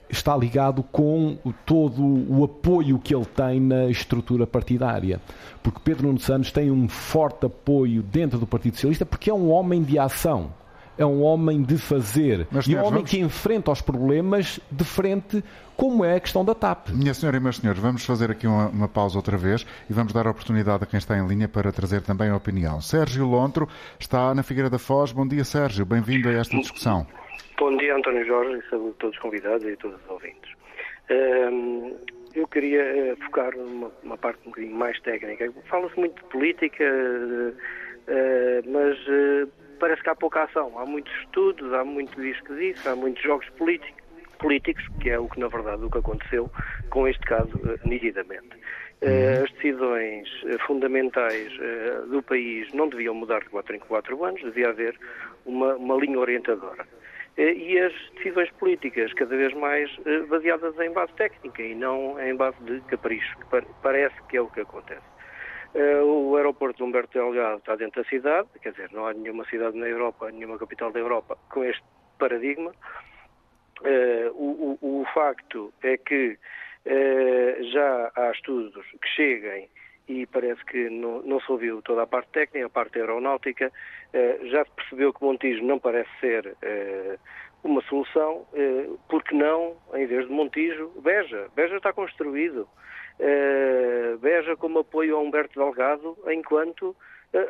[0.09, 5.19] está ligado com todo o apoio que ele tem na estrutura partidária.
[5.61, 9.51] Porque Pedro Nuno Santos tem um forte apoio dentro do Partido Socialista porque é um
[9.51, 10.51] homem de ação
[10.99, 13.09] é um homem de fazer Mas, e um homem vamos...
[13.09, 15.41] que enfrenta os problemas de frente,
[15.77, 16.89] como é a questão da TAP.
[16.89, 20.11] Minha senhora e meus senhores, vamos fazer aqui uma, uma, pausa outra vez e vamos
[20.11, 22.81] dar a oportunidade a quem está em linha para trazer também a opinião.
[22.81, 23.65] Sérgio Lontro
[23.97, 25.13] está na Figueira da Foz.
[25.13, 25.85] Bom dia, Sérgio.
[25.85, 27.07] Bem-vindo a esta discussão.
[27.57, 30.51] Bom dia, António Jorge, e saúde a todos os convidados e a todos os ouvintes.
[31.09, 31.95] Um,
[32.35, 35.49] eu queria eh, focar numa uma parte um bocadinho mais técnica.
[35.69, 40.77] Fala-se muito de política, uh, mas uh, parece que há pouca ação.
[40.77, 44.03] Há muitos estudos, há muito isso que diz, há muitos jogos políticos,
[44.39, 46.49] políticos, que é o que, na verdade, o que aconteceu
[46.89, 48.55] com este caso, uh, nitidamente.
[49.01, 51.51] Uh, as decisões uh, fundamentais
[52.09, 54.97] do país não deviam mudar de 4 em 4 anos, devia haver
[55.45, 56.85] uma, uma linha orientadora.
[57.37, 59.89] E as decisões políticas, cada vez mais
[60.27, 64.47] baseadas em base técnica e não em base de capricho, que parece que é o
[64.47, 65.05] que acontece.
[65.73, 69.45] Uh, o aeroporto de Humberto Delgado está dentro da cidade, quer dizer, não há nenhuma
[69.45, 71.83] cidade na Europa, nenhuma capital da Europa com este
[72.17, 72.71] paradigma.
[73.81, 76.37] Uh, o, o, o, facto é que
[76.85, 79.69] uh, já há estudos que cheguem
[80.07, 83.71] e parece que não, não se ouviu toda a parte técnica, a parte aeronáutica.
[84.51, 86.57] já se percebeu que Montijo não parece ser
[87.63, 88.47] uma solução,
[89.07, 91.47] porque não, em vez de Montijo, Beja.
[91.55, 92.67] Beja está construído.
[94.19, 96.95] Beja como apoio a Humberto Delgado, enquanto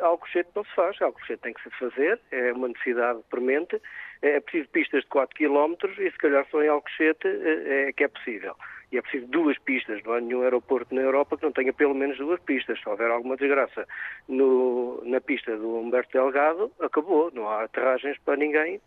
[0.02, 1.00] Alcochete não se faz.
[1.00, 3.80] Alcochete tem que se fazer, é uma necessidade premente.
[4.22, 8.08] É preciso pistas de 4 km e se calhar só em Alcochete é que é
[8.08, 8.54] possível.
[8.92, 10.02] E é preciso duas pistas.
[10.02, 12.78] Não há nenhum aeroporto na Europa que não tenha pelo menos duas pistas.
[12.80, 13.86] Se houver alguma desgraça
[14.28, 17.30] no, na pista do Humberto Delgado, acabou.
[17.32, 18.80] Não há aterragens para ninguém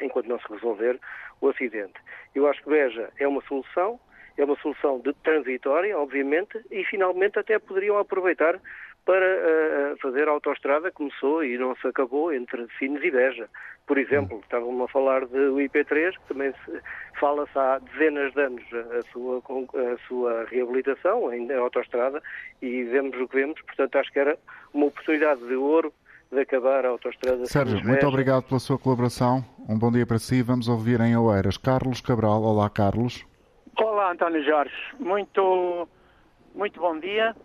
[0.00, 1.00] enquanto não se resolver
[1.40, 1.94] o acidente.
[2.34, 3.98] Eu acho que Beja é uma solução,
[4.36, 8.60] é uma solução de transitória, obviamente, e finalmente até poderiam aproveitar
[9.04, 13.48] para uh, fazer a autoestrada, começou e não se acabou entre Sines e Beja.
[13.86, 16.52] Por exemplo, estavam a falar do IP3, que também
[17.20, 22.20] fala-se há dezenas de anos a sua, a sua reabilitação em autoestrada
[22.60, 24.36] e vemos o que vemos, portanto acho que era
[24.74, 25.94] uma oportunidade de ouro
[26.32, 27.46] de acabar a autoestrada.
[27.46, 29.44] Sérgio, muito obrigado pela sua colaboração.
[29.68, 30.42] Um bom dia para si.
[30.42, 32.42] Vamos ouvir em Oeiras Carlos Cabral.
[32.42, 33.24] Olá, Carlos.
[33.78, 34.72] Olá, António Jorge.
[34.98, 35.86] Muito,
[36.54, 37.36] muito bom dia.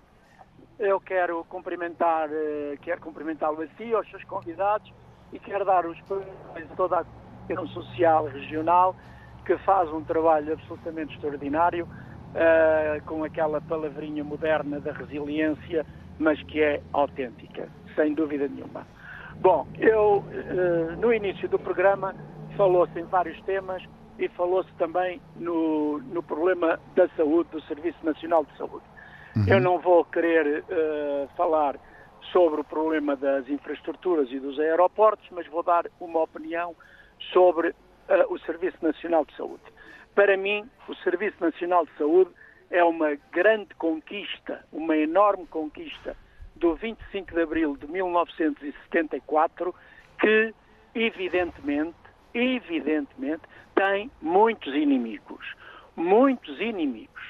[0.80, 4.94] Eu quero cumprimentar, eh, quero cumprimentá-lo a si, aos seus convidados
[5.34, 7.06] e quero dar os parabéns a toda a
[7.48, 8.96] Comissão Social Regional
[9.46, 15.86] que faz um trabalho absolutamente extraordinário uh, com aquela palavrinha moderna da resiliência,
[16.18, 18.88] mas que é autêntica, sem dúvida nenhuma.
[19.42, 22.16] Bom, eu uh, no início do programa
[22.56, 23.84] falou-se em vários temas
[24.22, 28.86] e falou-se também no, no problema da saúde, do Serviço Nacional de Saúde.
[29.36, 29.46] Uhum.
[29.48, 31.76] Eu não vou querer uh, falar
[32.32, 36.76] sobre o problema das infraestruturas e dos aeroportos, mas vou dar uma opinião
[37.34, 37.74] sobre uh,
[38.30, 39.64] o Serviço Nacional de Saúde.
[40.14, 42.30] Para mim, o Serviço Nacional de Saúde
[42.70, 46.16] é uma grande conquista, uma enorme conquista
[46.56, 49.74] do 25 de abril de 1974,
[50.20, 50.54] que
[50.94, 51.96] evidentemente,
[52.34, 53.42] evidentemente,
[53.82, 55.56] tem muitos inimigos.
[55.96, 57.22] Muitos inimigos.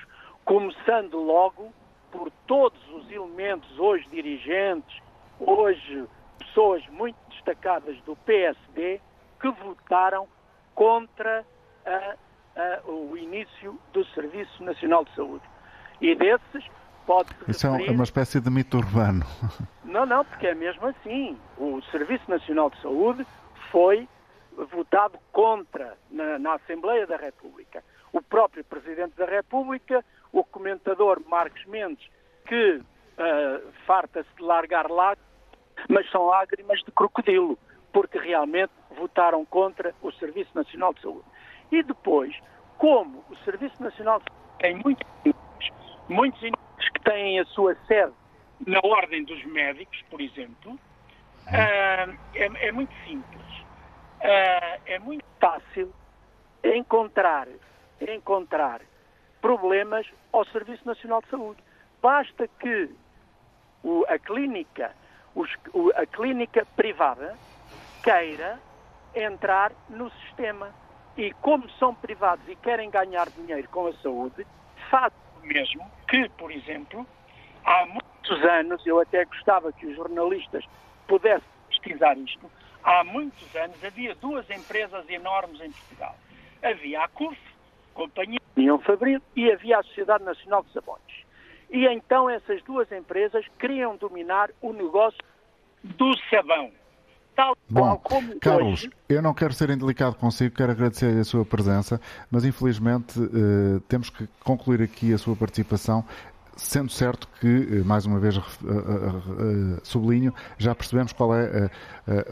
[0.44, 1.72] Começando logo
[2.12, 5.02] por todos os elementos, hoje dirigentes,
[5.40, 6.06] hoje
[6.40, 9.00] pessoas muito destacadas do PSD,
[9.40, 10.28] que votaram
[10.76, 11.46] contra
[11.86, 12.16] a,
[12.56, 15.44] a, o início do Serviço Nacional de Saúde.
[16.02, 16.66] E desses
[17.06, 17.90] pode-se Isso é referir...
[17.90, 19.26] é uma espécie de mito urbano.
[19.86, 21.38] Não, não, porque é mesmo assim.
[21.58, 23.26] O Serviço Nacional de Saúde
[23.72, 24.08] foi
[24.66, 27.84] votado contra na, na Assembleia da República.
[28.14, 32.08] O próprio Presidente da República o comentador Marcos Mendes,
[32.46, 35.32] que uh, farta-se de largar lágrimas,
[35.90, 37.58] mas são lágrimas de crocodilo,
[37.92, 41.26] porque realmente votaram contra o Serviço Nacional de Saúde.
[41.72, 42.36] E depois,
[42.78, 45.08] como o Serviço Nacional de Saúde tem muitos
[46.08, 48.14] muitos inimigos que têm a sua sede
[48.68, 53.41] na ordem dos médicos, por exemplo, uh, é, é, muito simples.
[54.22, 55.92] Uh, é muito fácil
[56.64, 57.48] encontrar,
[58.00, 58.82] encontrar
[59.42, 61.64] problemas ao Serviço Nacional de Saúde.
[62.02, 62.90] Basta que
[63.84, 64.92] o, a, clínica,
[65.34, 67.36] os, o, a clínica privada
[68.04, 68.60] queira
[69.16, 70.70] entrar no sistema.
[71.18, 74.46] E como são privados e querem ganhar dinheiro com a saúde,
[74.90, 75.12] faz
[75.44, 77.06] mesmo que, por exemplo,
[77.66, 80.64] há muitos anos, eu até gostava que os jornalistas
[81.08, 82.50] pudessem pesquisar isto,
[82.84, 86.16] há muitos anos havia duas empresas enormes em Portugal.
[86.64, 87.38] Havia a CUF,
[87.94, 91.02] Companhia União Fabril e havia a Sociedade Nacional de Sabões.
[91.70, 95.20] E então essas duas empresas queriam dominar o negócio
[95.84, 96.72] do sabão.
[97.34, 98.92] Tal Bom, como Carlos, hoje...
[99.08, 104.10] eu não quero ser indelicado consigo, quero agradecer a sua presença, mas infelizmente eh, temos
[104.10, 106.06] que concluir aqui a sua participação
[106.56, 111.70] sendo certo que, eh, mais uma vez eh, eh, sublinho, já percebemos qual é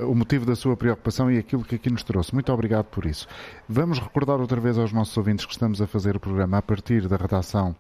[0.02, 2.34] o motivo da sua preocupação e aquilo que aqui nos trouxe.
[2.34, 3.28] Muito obrigado por isso.
[3.68, 7.08] Vamos recordar outra vez aos nossos ouvintes que estamos a fazer o programa a partir
[7.08, 7.76] da redação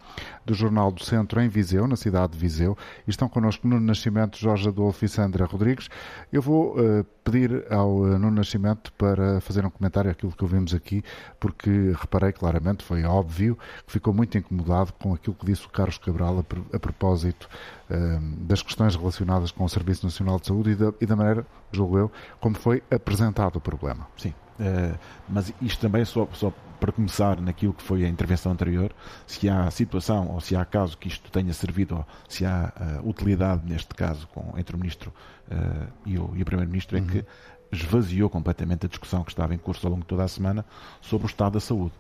[0.45, 4.38] do Jornal do Centro em Viseu, na cidade de Viseu, e estão connosco Nuno Nascimento,
[4.38, 5.89] Jorge Adolfo e Sandra Rodrigues.
[6.32, 6.75] Eu vou
[7.23, 11.04] pedir ao Nuno Nascimento para fazer um comentário àquilo que ouvimos aqui,
[11.39, 15.97] porque reparei claramente, foi óbvio, que ficou muito incomodado com aquilo que disse o Carlos
[15.97, 17.49] Cabral a, a propósito
[17.89, 21.45] uh, das questões relacionadas com o Serviço Nacional de Saúde e da, e da maneira,
[21.71, 24.07] julgo eu, como foi apresentado o problema.
[24.17, 28.91] Sim, uh, mas isto também só, só para começar naquilo que foi a intervenção anterior,
[29.27, 32.71] se há situação ou se há caso que isto tenha servido, ou se há
[33.03, 35.13] uh, utilidade neste caso com, entre o Ministro
[35.51, 37.07] uh, e o, o Primeiro-Ministro, é uhum.
[37.07, 37.25] é que
[37.71, 40.65] esvaziou completamente a discussão que estava em curso ao longo de toda a semana
[41.01, 41.93] sobre o estado da saúde.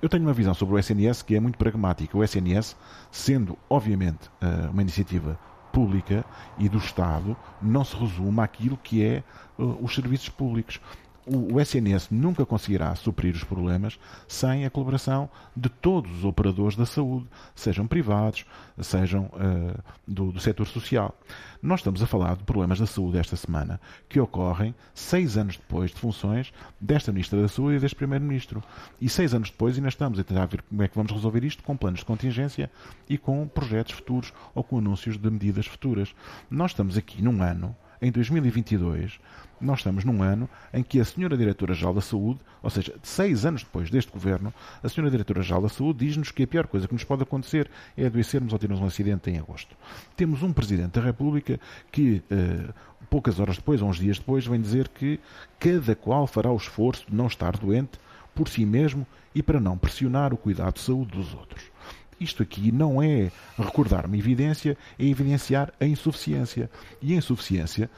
[0.00, 2.16] Eu tenho uma visão sobre o SNS que é muito pragmática.
[2.16, 2.76] O SNS,
[3.10, 5.38] sendo obviamente eh, uma iniciativa
[5.72, 6.24] pública
[6.58, 9.22] e do Estado não se resume àquilo que é
[9.58, 10.80] uh, os serviços públicos
[11.26, 13.98] o, SNS nunca conseguirá suprir os problemas
[14.28, 18.46] sem a colaboração de todos os operadores da saúde, sejam privados,
[18.80, 21.14] sejam uh, do, do setor social.
[21.60, 25.90] Nós estamos a falar de problemas da saúde esta semana que ocorrem seis anos depois
[25.90, 28.62] de funções desta Ministra da Saúde e deste Primeiro-Ministro.
[29.00, 31.62] E seis anos depois ainda estamos a tentar ver como é que vamos resolver isto
[31.62, 32.70] com planos de contingência
[33.08, 36.14] e com projetos futuros ou com anúncios de medidas futuras.
[36.48, 39.18] Nós estamos aqui num ano, em 2022,
[39.60, 43.62] nós estamos num ano em que a senhora Diretora-Geral da Saúde, ou seja, seis anos
[43.62, 47.04] depois deste governo, a senhora Diretora-Geral da Saúde diz-nos que a pior coisa que nos
[47.04, 49.74] pode acontecer é adoecermos ou termos um acidente em agosto.
[50.16, 51.58] Temos um Presidente da República
[51.90, 52.72] que, uh,
[53.08, 55.18] poucas horas depois, ou uns dias depois, vem dizer que
[55.58, 57.98] cada qual fará o esforço de não estar doente
[58.34, 61.75] por si mesmo e para não pressionar o cuidado de saúde dos outros.
[62.20, 66.70] Isto aqui não é recordar uma evidência, é evidenciar a insuficiência.
[67.00, 67.90] E a insuficiência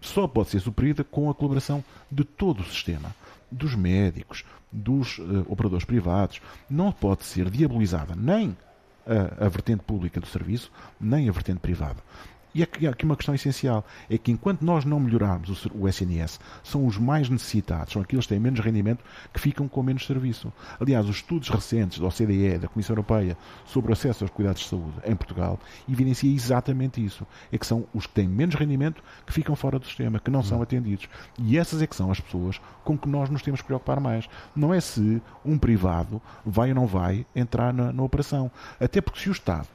[0.00, 3.14] só pode ser suprida com a colaboração de todo o sistema,
[3.50, 6.40] dos médicos, dos uh, operadores privados.
[6.68, 8.56] Não pode ser diabolizada nem
[9.06, 12.02] a, a vertente pública do serviço, nem a vertente privada.
[12.54, 16.38] E aqui, aqui uma questão essencial é que enquanto nós não melhorarmos o, o SNS,
[16.62, 19.02] são os mais necessitados, são aqueles que têm menos rendimento
[19.32, 20.52] que ficam com menos serviço.
[20.80, 23.36] Aliás, os estudos recentes da OCDE, da Comissão Europeia,
[23.66, 27.26] sobre o acesso aos cuidados de saúde em Portugal, evidencia exatamente isso.
[27.50, 30.42] É que são os que têm menos rendimento que ficam fora do sistema, que não
[30.44, 31.08] são atendidos.
[31.38, 34.28] E essas é que são as pessoas com que nós nos temos que preocupar mais.
[34.54, 38.48] Não é se um privado vai ou não vai entrar na, na operação.
[38.78, 39.66] Até porque se o Estado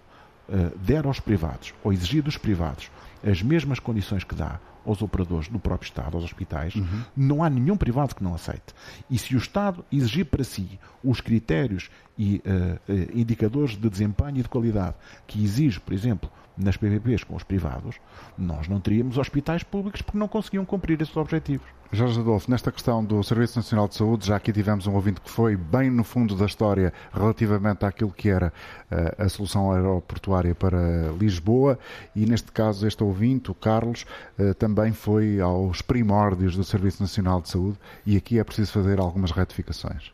[0.78, 2.89] der aos privados, ou exigir dos privados,
[3.24, 7.04] as mesmas condições que dá aos operadores do próprio Estado, aos hospitais, uhum.
[7.16, 8.74] não há nenhum privado que não aceite.
[9.10, 14.38] E se o Estado exigir para si os critérios e uh, uh, indicadores de desempenho
[14.39, 14.95] e de qualidade
[15.28, 16.30] que exige, por exemplo,
[16.60, 17.95] nas PPPs com os privados,
[18.38, 21.66] nós não teríamos hospitais públicos porque não conseguiam cumprir esses objetivos.
[21.91, 25.30] Jorge Adolfo, nesta questão do Serviço Nacional de Saúde, já aqui tivemos um ouvinte que
[25.30, 28.53] foi bem no fundo da história relativamente àquilo que era
[28.91, 31.80] uh, a solução aeroportuária para Lisboa
[32.16, 34.05] e neste caso este ouvinte, o Carlos,
[34.38, 38.99] uh, também foi aos primórdios do Serviço Nacional de Saúde e aqui é preciso fazer
[38.99, 40.12] algumas retificações,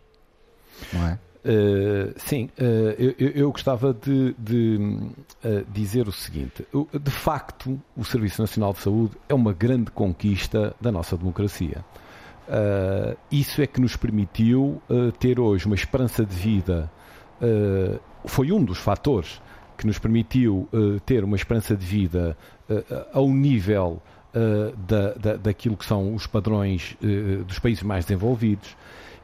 [0.94, 1.20] não é?
[1.46, 2.64] Uh, sim, uh,
[2.98, 4.78] eu, eu, gostava de, de
[5.44, 6.66] uh, dizer o seguinte:
[7.00, 11.86] de facto, o Serviço Nacional de Saúde é uma grande conquista da nossa democracia.
[13.32, 14.82] isso é que nos permitiu
[15.20, 16.92] ter hoje uma esperança de vida,
[18.26, 19.40] foi um dos fatores
[19.78, 20.68] que nos permitiu
[21.06, 22.36] ter uma esperança de vida
[23.14, 24.02] ao nível
[24.88, 26.96] da, da, daquilo que são os padrões
[27.48, 28.76] dos países mais desenvolvidos.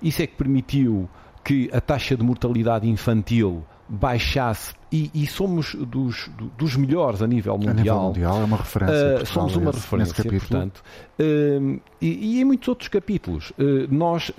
[0.02, 1.08] Isso é que permitiu
[1.44, 7.58] que a taxa de mortalidade infantil baixasse e, e somos dos, dos, melhores a nível
[7.58, 7.72] mundial.
[7.72, 9.22] A nível mundial é uma referência.
[9.22, 10.82] Uh, somos uma referência, portanto.
[11.20, 13.52] Uh, e, e, em muitos outros capítulos.
[13.52, 14.32] Uh, nós,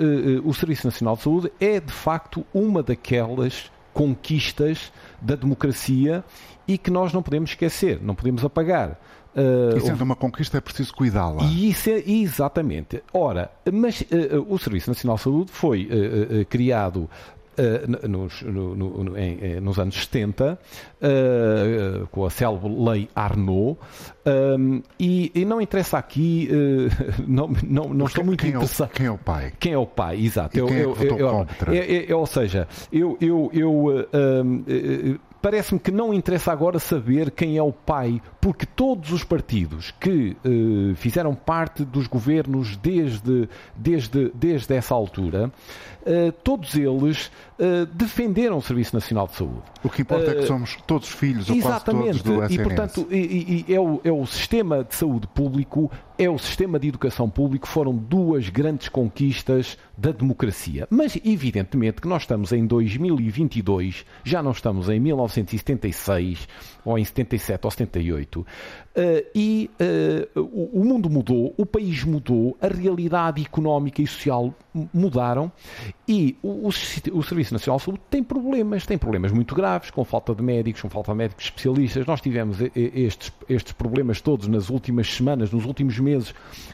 [0.45, 4.91] o Serviço Nacional de Saúde é de facto uma daquelas conquistas
[5.21, 6.25] da democracia
[6.67, 8.99] e que nós não podemos esquecer, não podemos apagar.
[9.35, 11.45] Uh, e sendo uma conquista é preciso cuidá-la.
[11.45, 13.03] E isso é, exatamente.
[13.13, 17.09] Ora, mas uh, o Serviço Nacional de Saúde foi uh, criado
[17.53, 20.59] Uh, nos, no, no, em, nos, anos 70,
[21.03, 23.79] uh, com a célebre Lei Arnaud,
[24.25, 26.49] um, e, e, não interessa aqui,
[27.29, 28.89] não, não, não estou muito quem interessado.
[28.89, 29.53] É o, quem é o pai?
[29.61, 30.59] Quem é o pai, exato.
[30.59, 31.75] Eu, quem é que eu, eu, contra?
[31.75, 34.09] Eu, ou seja, eu, eu, eu
[35.43, 40.37] parece-me que não interessa agora saber quem é o pai, porque todos os partidos que
[40.45, 45.51] uh, fizeram parte dos governos desde, desde, desde essa altura,
[46.03, 47.27] uh, todos eles
[47.59, 49.63] uh, defenderam o Serviço Nacional de Saúde.
[49.83, 52.53] O que importa é que somos todos filhos, ou quase todos do SNS.
[52.53, 56.79] E, portanto, e, e é, o, é o sistema de saúde público, é o sistema
[56.79, 60.87] de educação público, foram duas grandes conquistas da democracia.
[60.91, 66.49] Mas, evidentemente, que nós estamos em 2022, já não estamos em 19 1976
[66.85, 68.41] ou em 77 ou 78.
[68.41, 68.47] Uh,
[69.35, 69.71] e
[70.35, 74.55] uh, o, o, mundo mudou, o país mudou, a realidade económica e social
[74.93, 75.51] mudaram
[76.07, 80.35] e o, o, Serviço Nacional de Saúde tem problemas, tem problemas muito graves, com falta
[80.35, 82.07] de médicos, com falta de médicos especialistas.
[82.07, 86.12] Nós tivemos estes, estes problemas todos nas últimas semanas, nos últimos meses,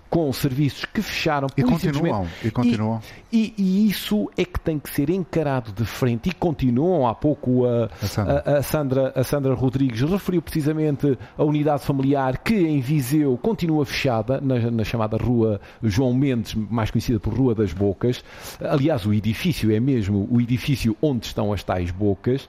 [0.08, 1.48] com serviços que fecharam.
[1.56, 3.00] E continuam, e continuam.
[3.30, 7.06] E, e, e, isso é que tem que ser encarado de frente e continuam.
[7.06, 8.42] Há pouco a, a, Sandra.
[8.44, 13.84] a, a Sandra, a Sandra Rodrigues referiu precisamente a unidade familiar que em Viseu continua
[13.84, 18.24] fechada, na, na chamada Rua João Mendes, mais conhecida por Rua das Bocas.
[18.60, 22.48] Aliás, o edifício é mesmo o edifício onde estão as tais bocas.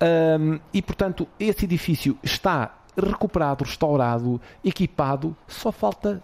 [0.00, 6.22] Um, e, portanto, esse edifício está recuperado, restaurado, equipado, só falta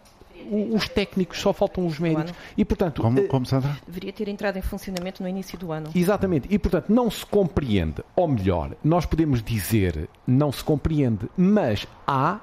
[0.73, 2.33] os técnicos, só faltam os médicos.
[2.57, 3.79] E, portanto, como, eh, como, Sandra?
[3.87, 5.91] Deveria ter entrado em funcionamento no início do ano.
[5.95, 6.49] Exatamente.
[6.51, 12.41] E, portanto, não se compreende, ou melhor, nós podemos dizer não se compreende, mas há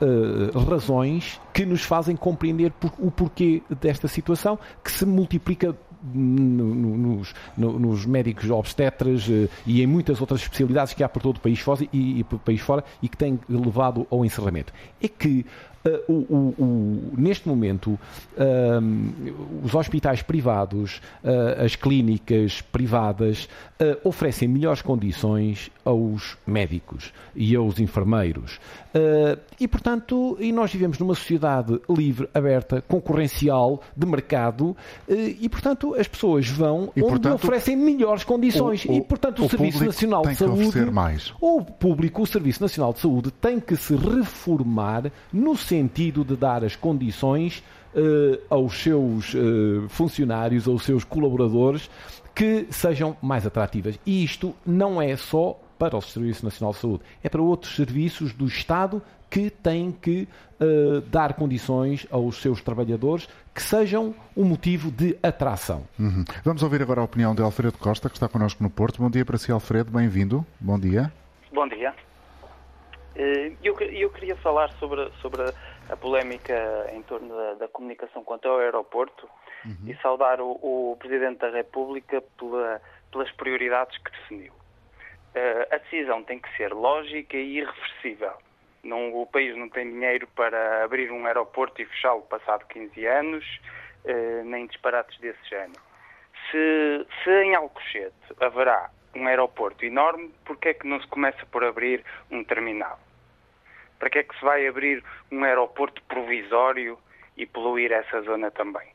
[0.00, 5.76] uh, razões que nos fazem compreender por, o porquê desta situação que se multiplica
[6.12, 11.40] nos, nos, médicos obstetras uh, e em muitas outras especialidades que há por todo o
[11.40, 14.72] país fora e, e, país fora e que têm levado ao encerramento.
[15.00, 15.46] É que
[16.08, 17.98] o, o, o, neste momento,
[19.62, 23.48] os hospitais privados, uh, as clínicas privadas,
[24.02, 28.58] oferecem melhores condições aos médicos e aos enfermeiros.
[29.60, 34.74] e, portanto, e nós vivemos numa sociedade livre, aberta, concorrencial, de mercado,
[35.08, 38.86] e, portanto, as pessoas vão e, onde portanto, oferecem melhores condições.
[38.86, 40.90] O, e, portanto, o, Serviço Nacional de Saúde.
[40.90, 41.34] Mais.
[41.40, 46.64] O público, o Serviço Nacional de Saúde, tem que se reformar no sentido de dar
[46.64, 47.62] as condições
[47.94, 51.90] uh, aos seus uh, funcionários, aos seus colaboradores,
[52.34, 53.98] que sejam mais atrativas.
[54.04, 58.32] E isto não é só para o Serviço Nacional de Saúde, é para outros serviços
[58.32, 60.28] do Estado que têm que
[60.60, 65.82] uh, dar condições aos seus trabalhadores que sejam um motivo de atração.
[65.98, 66.24] Uhum.
[66.44, 69.02] Vamos ouvir agora a opinião de Alfredo Costa, que está connosco no Porto.
[69.02, 69.90] Bom dia para si, Alfredo.
[69.90, 70.46] Bem-vindo.
[70.60, 71.12] Bom dia.
[71.52, 71.92] Bom dia.
[73.16, 75.42] Eu, eu queria falar sobre, sobre
[75.88, 79.28] a polémica em torno da, da comunicação quanto ao aeroporto
[79.64, 79.88] uhum.
[79.88, 82.80] e saudar o, o, Presidente da República pela,
[83.12, 84.52] pelas prioridades que definiu.
[84.52, 88.32] Uh, a decisão tem que ser lógica e irreversível.
[88.82, 93.60] Não, o país não tem dinheiro para abrir um aeroporto e fechá-lo passado 15 anos,
[94.04, 95.80] uh, nem disparates desse género.
[96.50, 101.44] Se, se em Alcochete haverá um aeroporto enorme, por que é que não se começa
[101.46, 102.98] por abrir um terminal?
[103.98, 106.98] Para que é que se vai abrir um aeroporto provisório
[107.36, 108.88] e poluir essa zona também?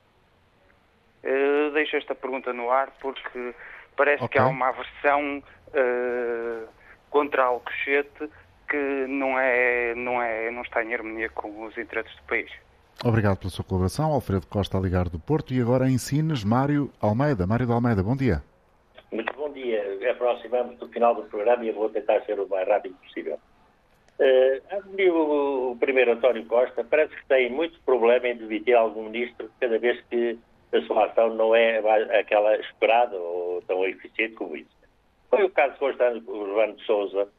[1.24, 3.54] Uh, deixo esta pergunta no ar porque
[3.96, 4.30] parece okay.
[4.30, 6.68] que há uma aversão uh,
[7.10, 8.30] contra Alcochete
[8.70, 12.52] que não, é, não, é, não está em harmonia com os interesses do país.
[13.04, 14.12] Obrigado pela sua colaboração.
[14.12, 15.54] Alfredo Costa a ligar do Porto.
[15.54, 17.48] E agora ensines Mário Almeida.
[17.48, 18.44] Mário de Almeida, bom dia.
[20.20, 23.40] Aproximamos do final do programa e eu vou tentar ser o mais rápido possível.
[24.20, 29.80] Uh, o primeiro António Costa parece que tem muito problema em demitir algum ministro cada
[29.80, 30.38] vez que
[30.74, 31.80] a sua ação não é
[32.20, 34.70] aquela esperada ou tão eficiente como isso.
[35.30, 37.30] Foi o caso de Constantino Urbano de Souza,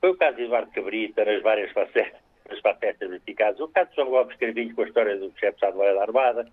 [0.00, 4.10] foi o caso de Eduardo Cabrita nas várias facetas, nas eficazes, o caso de João
[4.10, 6.48] Gomes Carvinho com a história do chefe de Estado da Armada,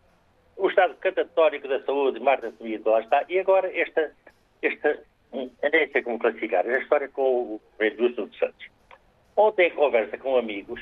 [0.58, 4.12] o estado catatórico da saúde, Marta Semito, lá está, e agora esta,
[4.64, 5.00] esta,
[5.34, 8.68] nem sei como classificar, a história com o Edilson dos Santos.
[9.36, 10.82] Ontem, em conversa com amigos,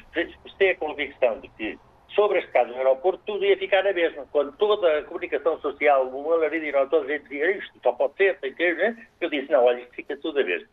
[0.57, 1.79] tem a convicção de que
[2.15, 4.27] sobre este caso do aeroporto tudo ia ficar na mesma.
[4.31, 8.39] Quando toda a comunicação social, o alarido e todos a dizer isto só pode ser,
[8.39, 9.07] tem que né?
[9.19, 10.67] eu disse, não, olha, isto fica tudo a mesma.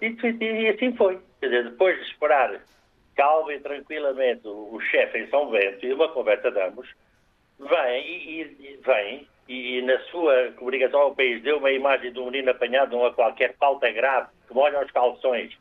[0.00, 1.20] E, e, assim foi.
[1.40, 2.60] Quer dizer, depois de esperar
[3.16, 6.88] calma e tranquilamente o, o chefe em São Bento e uma conversa de ambos,
[7.58, 12.26] vem e, e vem e, na sua comunicação ao país deu uma imagem de um
[12.26, 15.52] menino apanhado numa qualquer falta grave que molha os calções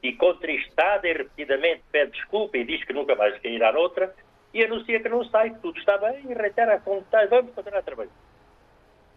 [0.00, 4.14] e contristada e repetidamente pede desculpa e diz que nunca mais cairá noutra
[4.54, 7.80] e anuncia que não sai, que tudo está bem e reitera a vontade, vamos continuar
[7.80, 8.12] a trabalhar.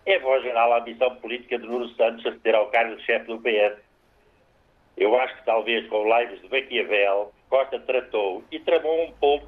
[0.08, 3.40] É voz geral a ambição política de Nuno Santos aceder ao cargo de chefe do
[3.40, 3.80] PS.
[4.98, 9.48] Eu acho que talvez com lives de Maquiavel, Costa tratou e tramou um pouco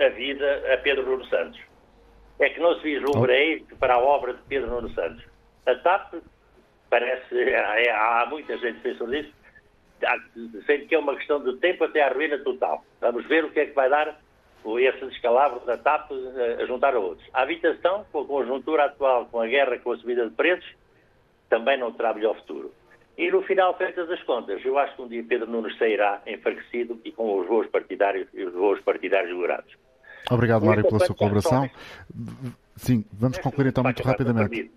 [0.00, 1.67] a vida a Pedro Nuno Santos.
[2.40, 3.76] É que não se vislumbra oh.
[3.76, 5.24] para a obra de Pedro Nuno Santos.
[5.66, 6.14] A TAP
[6.88, 9.32] parece, há, há muita gente que pensa nisso,
[10.66, 12.84] sendo que é uma questão de tempo até à ruína total.
[13.00, 14.18] Vamos ver o que é que vai dar
[14.78, 16.10] esse descalabro da TAP
[16.60, 17.26] a juntar a outros.
[17.32, 20.74] A habitação, com a conjuntura atual, com a guerra, com a subida de preços,
[21.48, 22.72] também não terá melhor futuro.
[23.16, 27.00] E no final, feitas as contas, eu acho que um dia Pedro Nunes sairá enfraquecido
[27.04, 29.76] e com os voos partidários e os voos partidários dourados.
[30.30, 31.68] Obrigado, Mário, pela sua colaboração.
[32.76, 34.70] Sim, vamos concluir então muito rapidamente.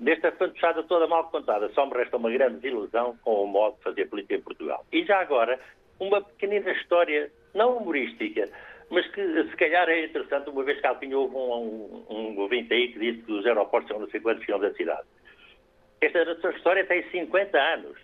[0.00, 3.82] Desta fantochada toda mal contada, só me resta uma grande desilusão com o modo de
[3.84, 4.84] fazer política em Portugal.
[4.92, 5.60] E já agora,
[6.00, 8.48] uma pequenina história, não humorística,
[8.90, 12.74] mas que se calhar é interessante, uma vez que Alpinho houve um, um, um ouvinte
[12.74, 15.08] aí que disse que os aeroportos são não sei quantos quilómetros da cidade.
[16.00, 17.96] Esta história tem 50 anos.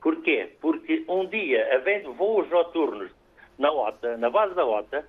[0.00, 0.50] Porquê?
[0.60, 3.10] Porque um dia, havendo voos noturnos
[3.58, 5.06] na OTA, na base da OTA,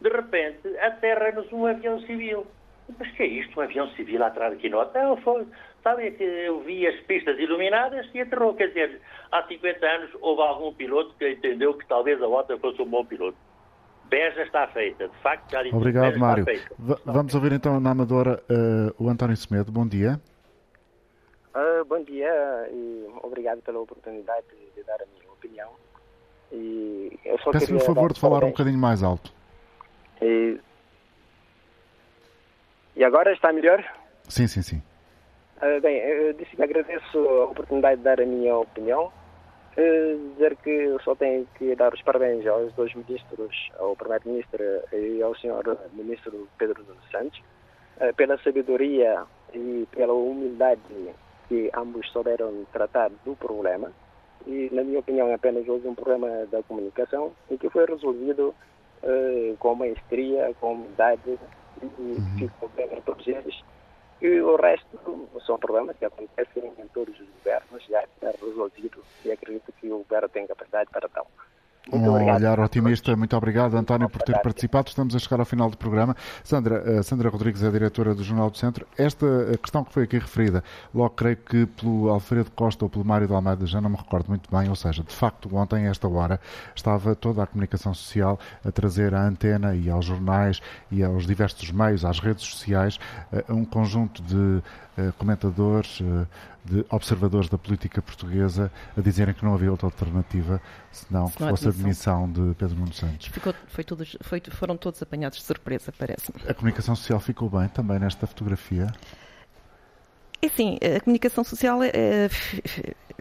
[0.00, 2.46] de repente aterra-nos um avião civil.
[2.98, 3.58] Mas que é isto?
[3.58, 5.16] Um avião civil atrás aqui no hotel?
[5.18, 5.46] Foi,
[5.84, 8.54] sabe que eu vi as pistas iluminadas e aterrou.
[8.54, 12.80] Quer dizer, há 50 anos houve algum piloto que entendeu que talvez a OTA fosse
[12.80, 13.36] um bom piloto.
[14.08, 16.48] Beja está feita, de facto, já disse Obrigado, Beja Mário.
[16.48, 16.74] está feita.
[16.78, 19.70] Va- Vamos ouvir então na Amadora eh, o António Semedo.
[19.70, 20.18] Bom dia.
[21.52, 25.68] Ah, bom dia e obrigado pela oportunidade de dar a minha opinião.
[26.52, 29.30] E eu só Peço-lhe o favor de falar um bocadinho mais alto.
[30.20, 30.58] E,
[32.96, 33.84] e agora está melhor?
[34.28, 34.82] Sim, sim, sim.
[35.60, 39.12] Ah, bem, eu disse que agradeço a oportunidade de dar a minha opinião.
[39.76, 44.62] Eh, dizer que eu só tenho que dar os parabéns aos dois ministros, ao Primeiro-Ministro
[44.92, 45.78] e ao Sr.
[45.92, 47.40] Ministro Pedro dos Santos,
[48.00, 50.80] eh, pela sabedoria e pela humildade
[51.48, 53.92] que ambos souberam tratar do problema.
[54.46, 58.54] E, na minha opinião, apenas houve um problema da comunicação e que foi resolvido
[59.02, 61.38] eh, com maestria, com humildade
[61.82, 63.62] e ficou bem para todos eles.
[64.20, 64.98] E o resto
[65.46, 69.98] são problemas que acontecem em todos os governos, já está resolvido e acredito que o
[69.98, 71.26] governo tem capacidade para tal.
[71.90, 72.36] Muito Um obrigado.
[72.36, 73.16] olhar otimista.
[73.16, 74.88] Muito obrigado, António, por ter participado.
[74.88, 76.14] Estamos a chegar ao final do programa.
[76.44, 78.86] Sandra, eh, Sandra Rodrigues é a diretora do Jornal do Centro.
[78.96, 80.62] Esta eh, questão que foi aqui referida,
[80.94, 84.28] logo creio que pelo Alfredo Costa ou pelo Mário de Almeida, já não me recordo
[84.28, 86.38] muito bem, ou seja, de facto, ontem, a esta hora,
[86.74, 90.60] estava toda a comunicação social a trazer à antena e aos jornais
[90.90, 92.98] e aos diversos meios, às redes sociais,
[93.32, 94.62] eh, um conjunto de
[95.18, 96.26] comentadores, eh,
[96.64, 100.60] de observadores da política portuguesa a dizerem que não havia outra alternativa
[100.92, 102.26] senão que fosse a demissão.
[102.28, 103.26] demissão de Pedro Nuno Santos.
[103.28, 106.40] Ficou, foi todos, foi- foram todos apanhados de surpresa, parece-me.
[106.48, 108.86] A comunicação social ficou bem também nesta fotografia.
[110.40, 112.28] É assim, a comunicação social é,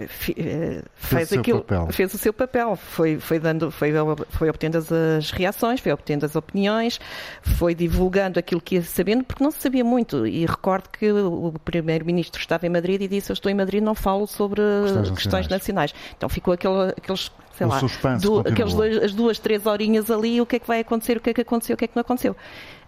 [0.06, 1.88] Fez fez o seu aquilo, papel.
[1.92, 3.92] fez o seu papel, foi, foi dando, foi,
[4.30, 7.00] foi obtendo as, reações, foi obtendo as opiniões,
[7.42, 10.28] foi divulgando aquilo que ia sabendo, porque não se sabia muito.
[10.28, 13.96] E recordo que o primeiro-ministro estava em Madrid e disse: Eu estou em Madrid, não
[13.96, 15.96] falo sobre Questões questões, nacionais.
[16.16, 18.40] Então ficou aquele, aqueles, sei O lá, continuou.
[18.42, 21.32] aqueles dois, as duas, três horinhas ali, o que é que vai acontecer, o que
[21.32, 22.36] é que aconteceu, o que é que não aconteceu.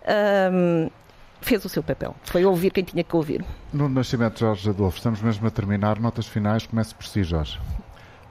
[0.05, 0.89] Ahm,
[1.41, 3.43] fez o seu papel, foi ouvir quem tinha que ouvir.
[3.73, 5.99] No Nascimento Jorge Adolfo, estamos mesmo a terminar.
[5.99, 7.59] Notas finais, comece por si, Jorge.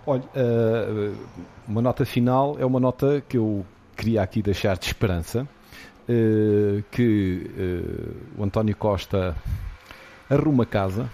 [0.06, 1.12] Olha, eh,
[1.66, 3.64] uma nota final é uma nota que eu
[3.96, 5.46] queria aqui deixar de esperança,
[6.08, 9.36] eh, que eh, o António Costa
[10.30, 11.10] arruma casa,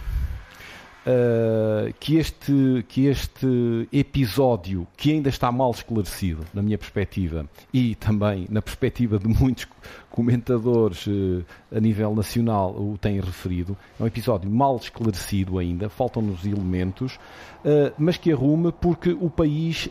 [1.06, 7.94] eh, que, este, que este episódio, que ainda está mal esclarecido, na minha perspectiva, e
[7.94, 9.66] também na perspectiva de muitos
[10.10, 16.46] comentadores eh, a nível nacional o têm referido, é um episódio mal esclarecido ainda, faltam-nos
[16.46, 17.18] elementos,
[17.66, 19.90] eh, mas que arrume porque o país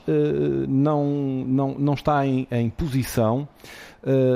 [0.67, 1.05] não,
[1.45, 3.47] não, não está em, em posição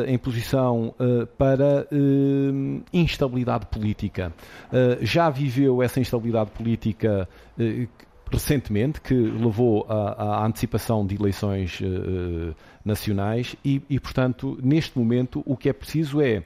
[0.07, 4.34] em posição eh, para eh, instabilidade política.
[4.72, 7.28] Eh, já viveu essa instabilidade política
[7.59, 7.88] eh,
[8.32, 12.53] recentemente, que levou à, à antecipação de eleições eh,
[12.84, 16.43] nacionais e, e, portanto, neste momento, o que é preciso é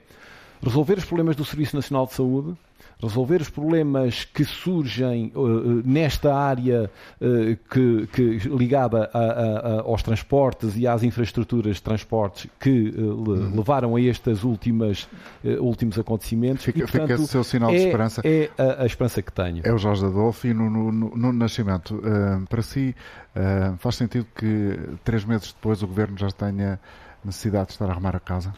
[0.62, 2.56] resolver os problemas do Serviço Nacional de Saúde,
[3.02, 6.90] resolver os problemas que surgem uh, nesta área
[7.20, 12.90] uh, que, que, ligada a, a, a, aos transportes e às infraestruturas de transportes que
[12.90, 13.56] uh, Uhum.
[13.56, 15.08] levaram a estes últimas,
[15.60, 16.64] últimos acontecimentos.
[16.64, 18.22] Fica, e, portanto, fica esse seu sinal é, de esperança.
[18.24, 19.62] É a, esperança que tenho.
[19.64, 22.00] É o Jorge Adolfo e no, no, no, Nascimento.
[22.48, 22.94] Para si,
[23.78, 26.78] faz sentido que três meses depois o Governo já tenha
[27.24, 28.52] necessidade de estar a arrumar a casa?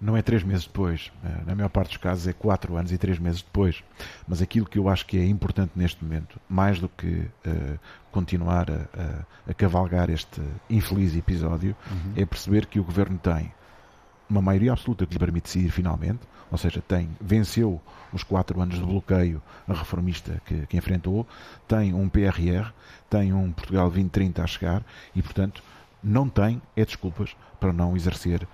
[0.00, 1.12] Não é três meses depois.
[1.46, 3.82] Na maior parte dos casos é quatro anos e três meses depois.
[4.26, 7.78] Mas aquilo que eu acho que é importante neste momento, mais do que uh,
[8.12, 10.40] continuar a, a, a, cavalgar este
[10.70, 12.12] infeliz episódio, uhum.
[12.16, 13.52] é perceber que o governo tem
[14.30, 16.20] uma maioria absoluta que lhe permite decidir finalmente,
[16.50, 17.80] ou seja, tem, venceu
[18.12, 21.26] os quatro anos de bloqueio reformista que, que enfrentou,
[21.66, 22.72] tem um PRR,
[23.08, 24.84] tem um Portugal 2030 a chegar
[25.14, 25.62] e, portanto,
[26.02, 28.46] não tem é desculpas para não exercer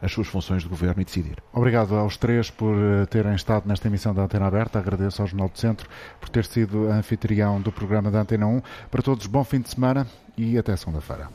[0.00, 1.36] as suas funções de governo e decidir.
[1.52, 2.76] Obrigado aos três por
[3.10, 4.78] terem estado nesta emissão da Antena Aberta.
[4.78, 5.88] Agradeço ao Jornal do Centro
[6.20, 8.62] por ter sido anfitrião do programa da Antena 1.
[8.90, 10.06] Para todos, bom fim de semana
[10.36, 11.28] e até segunda-feira.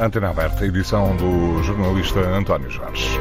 [0.00, 3.18] Antena Aberta, edição do jornalista António Jorge.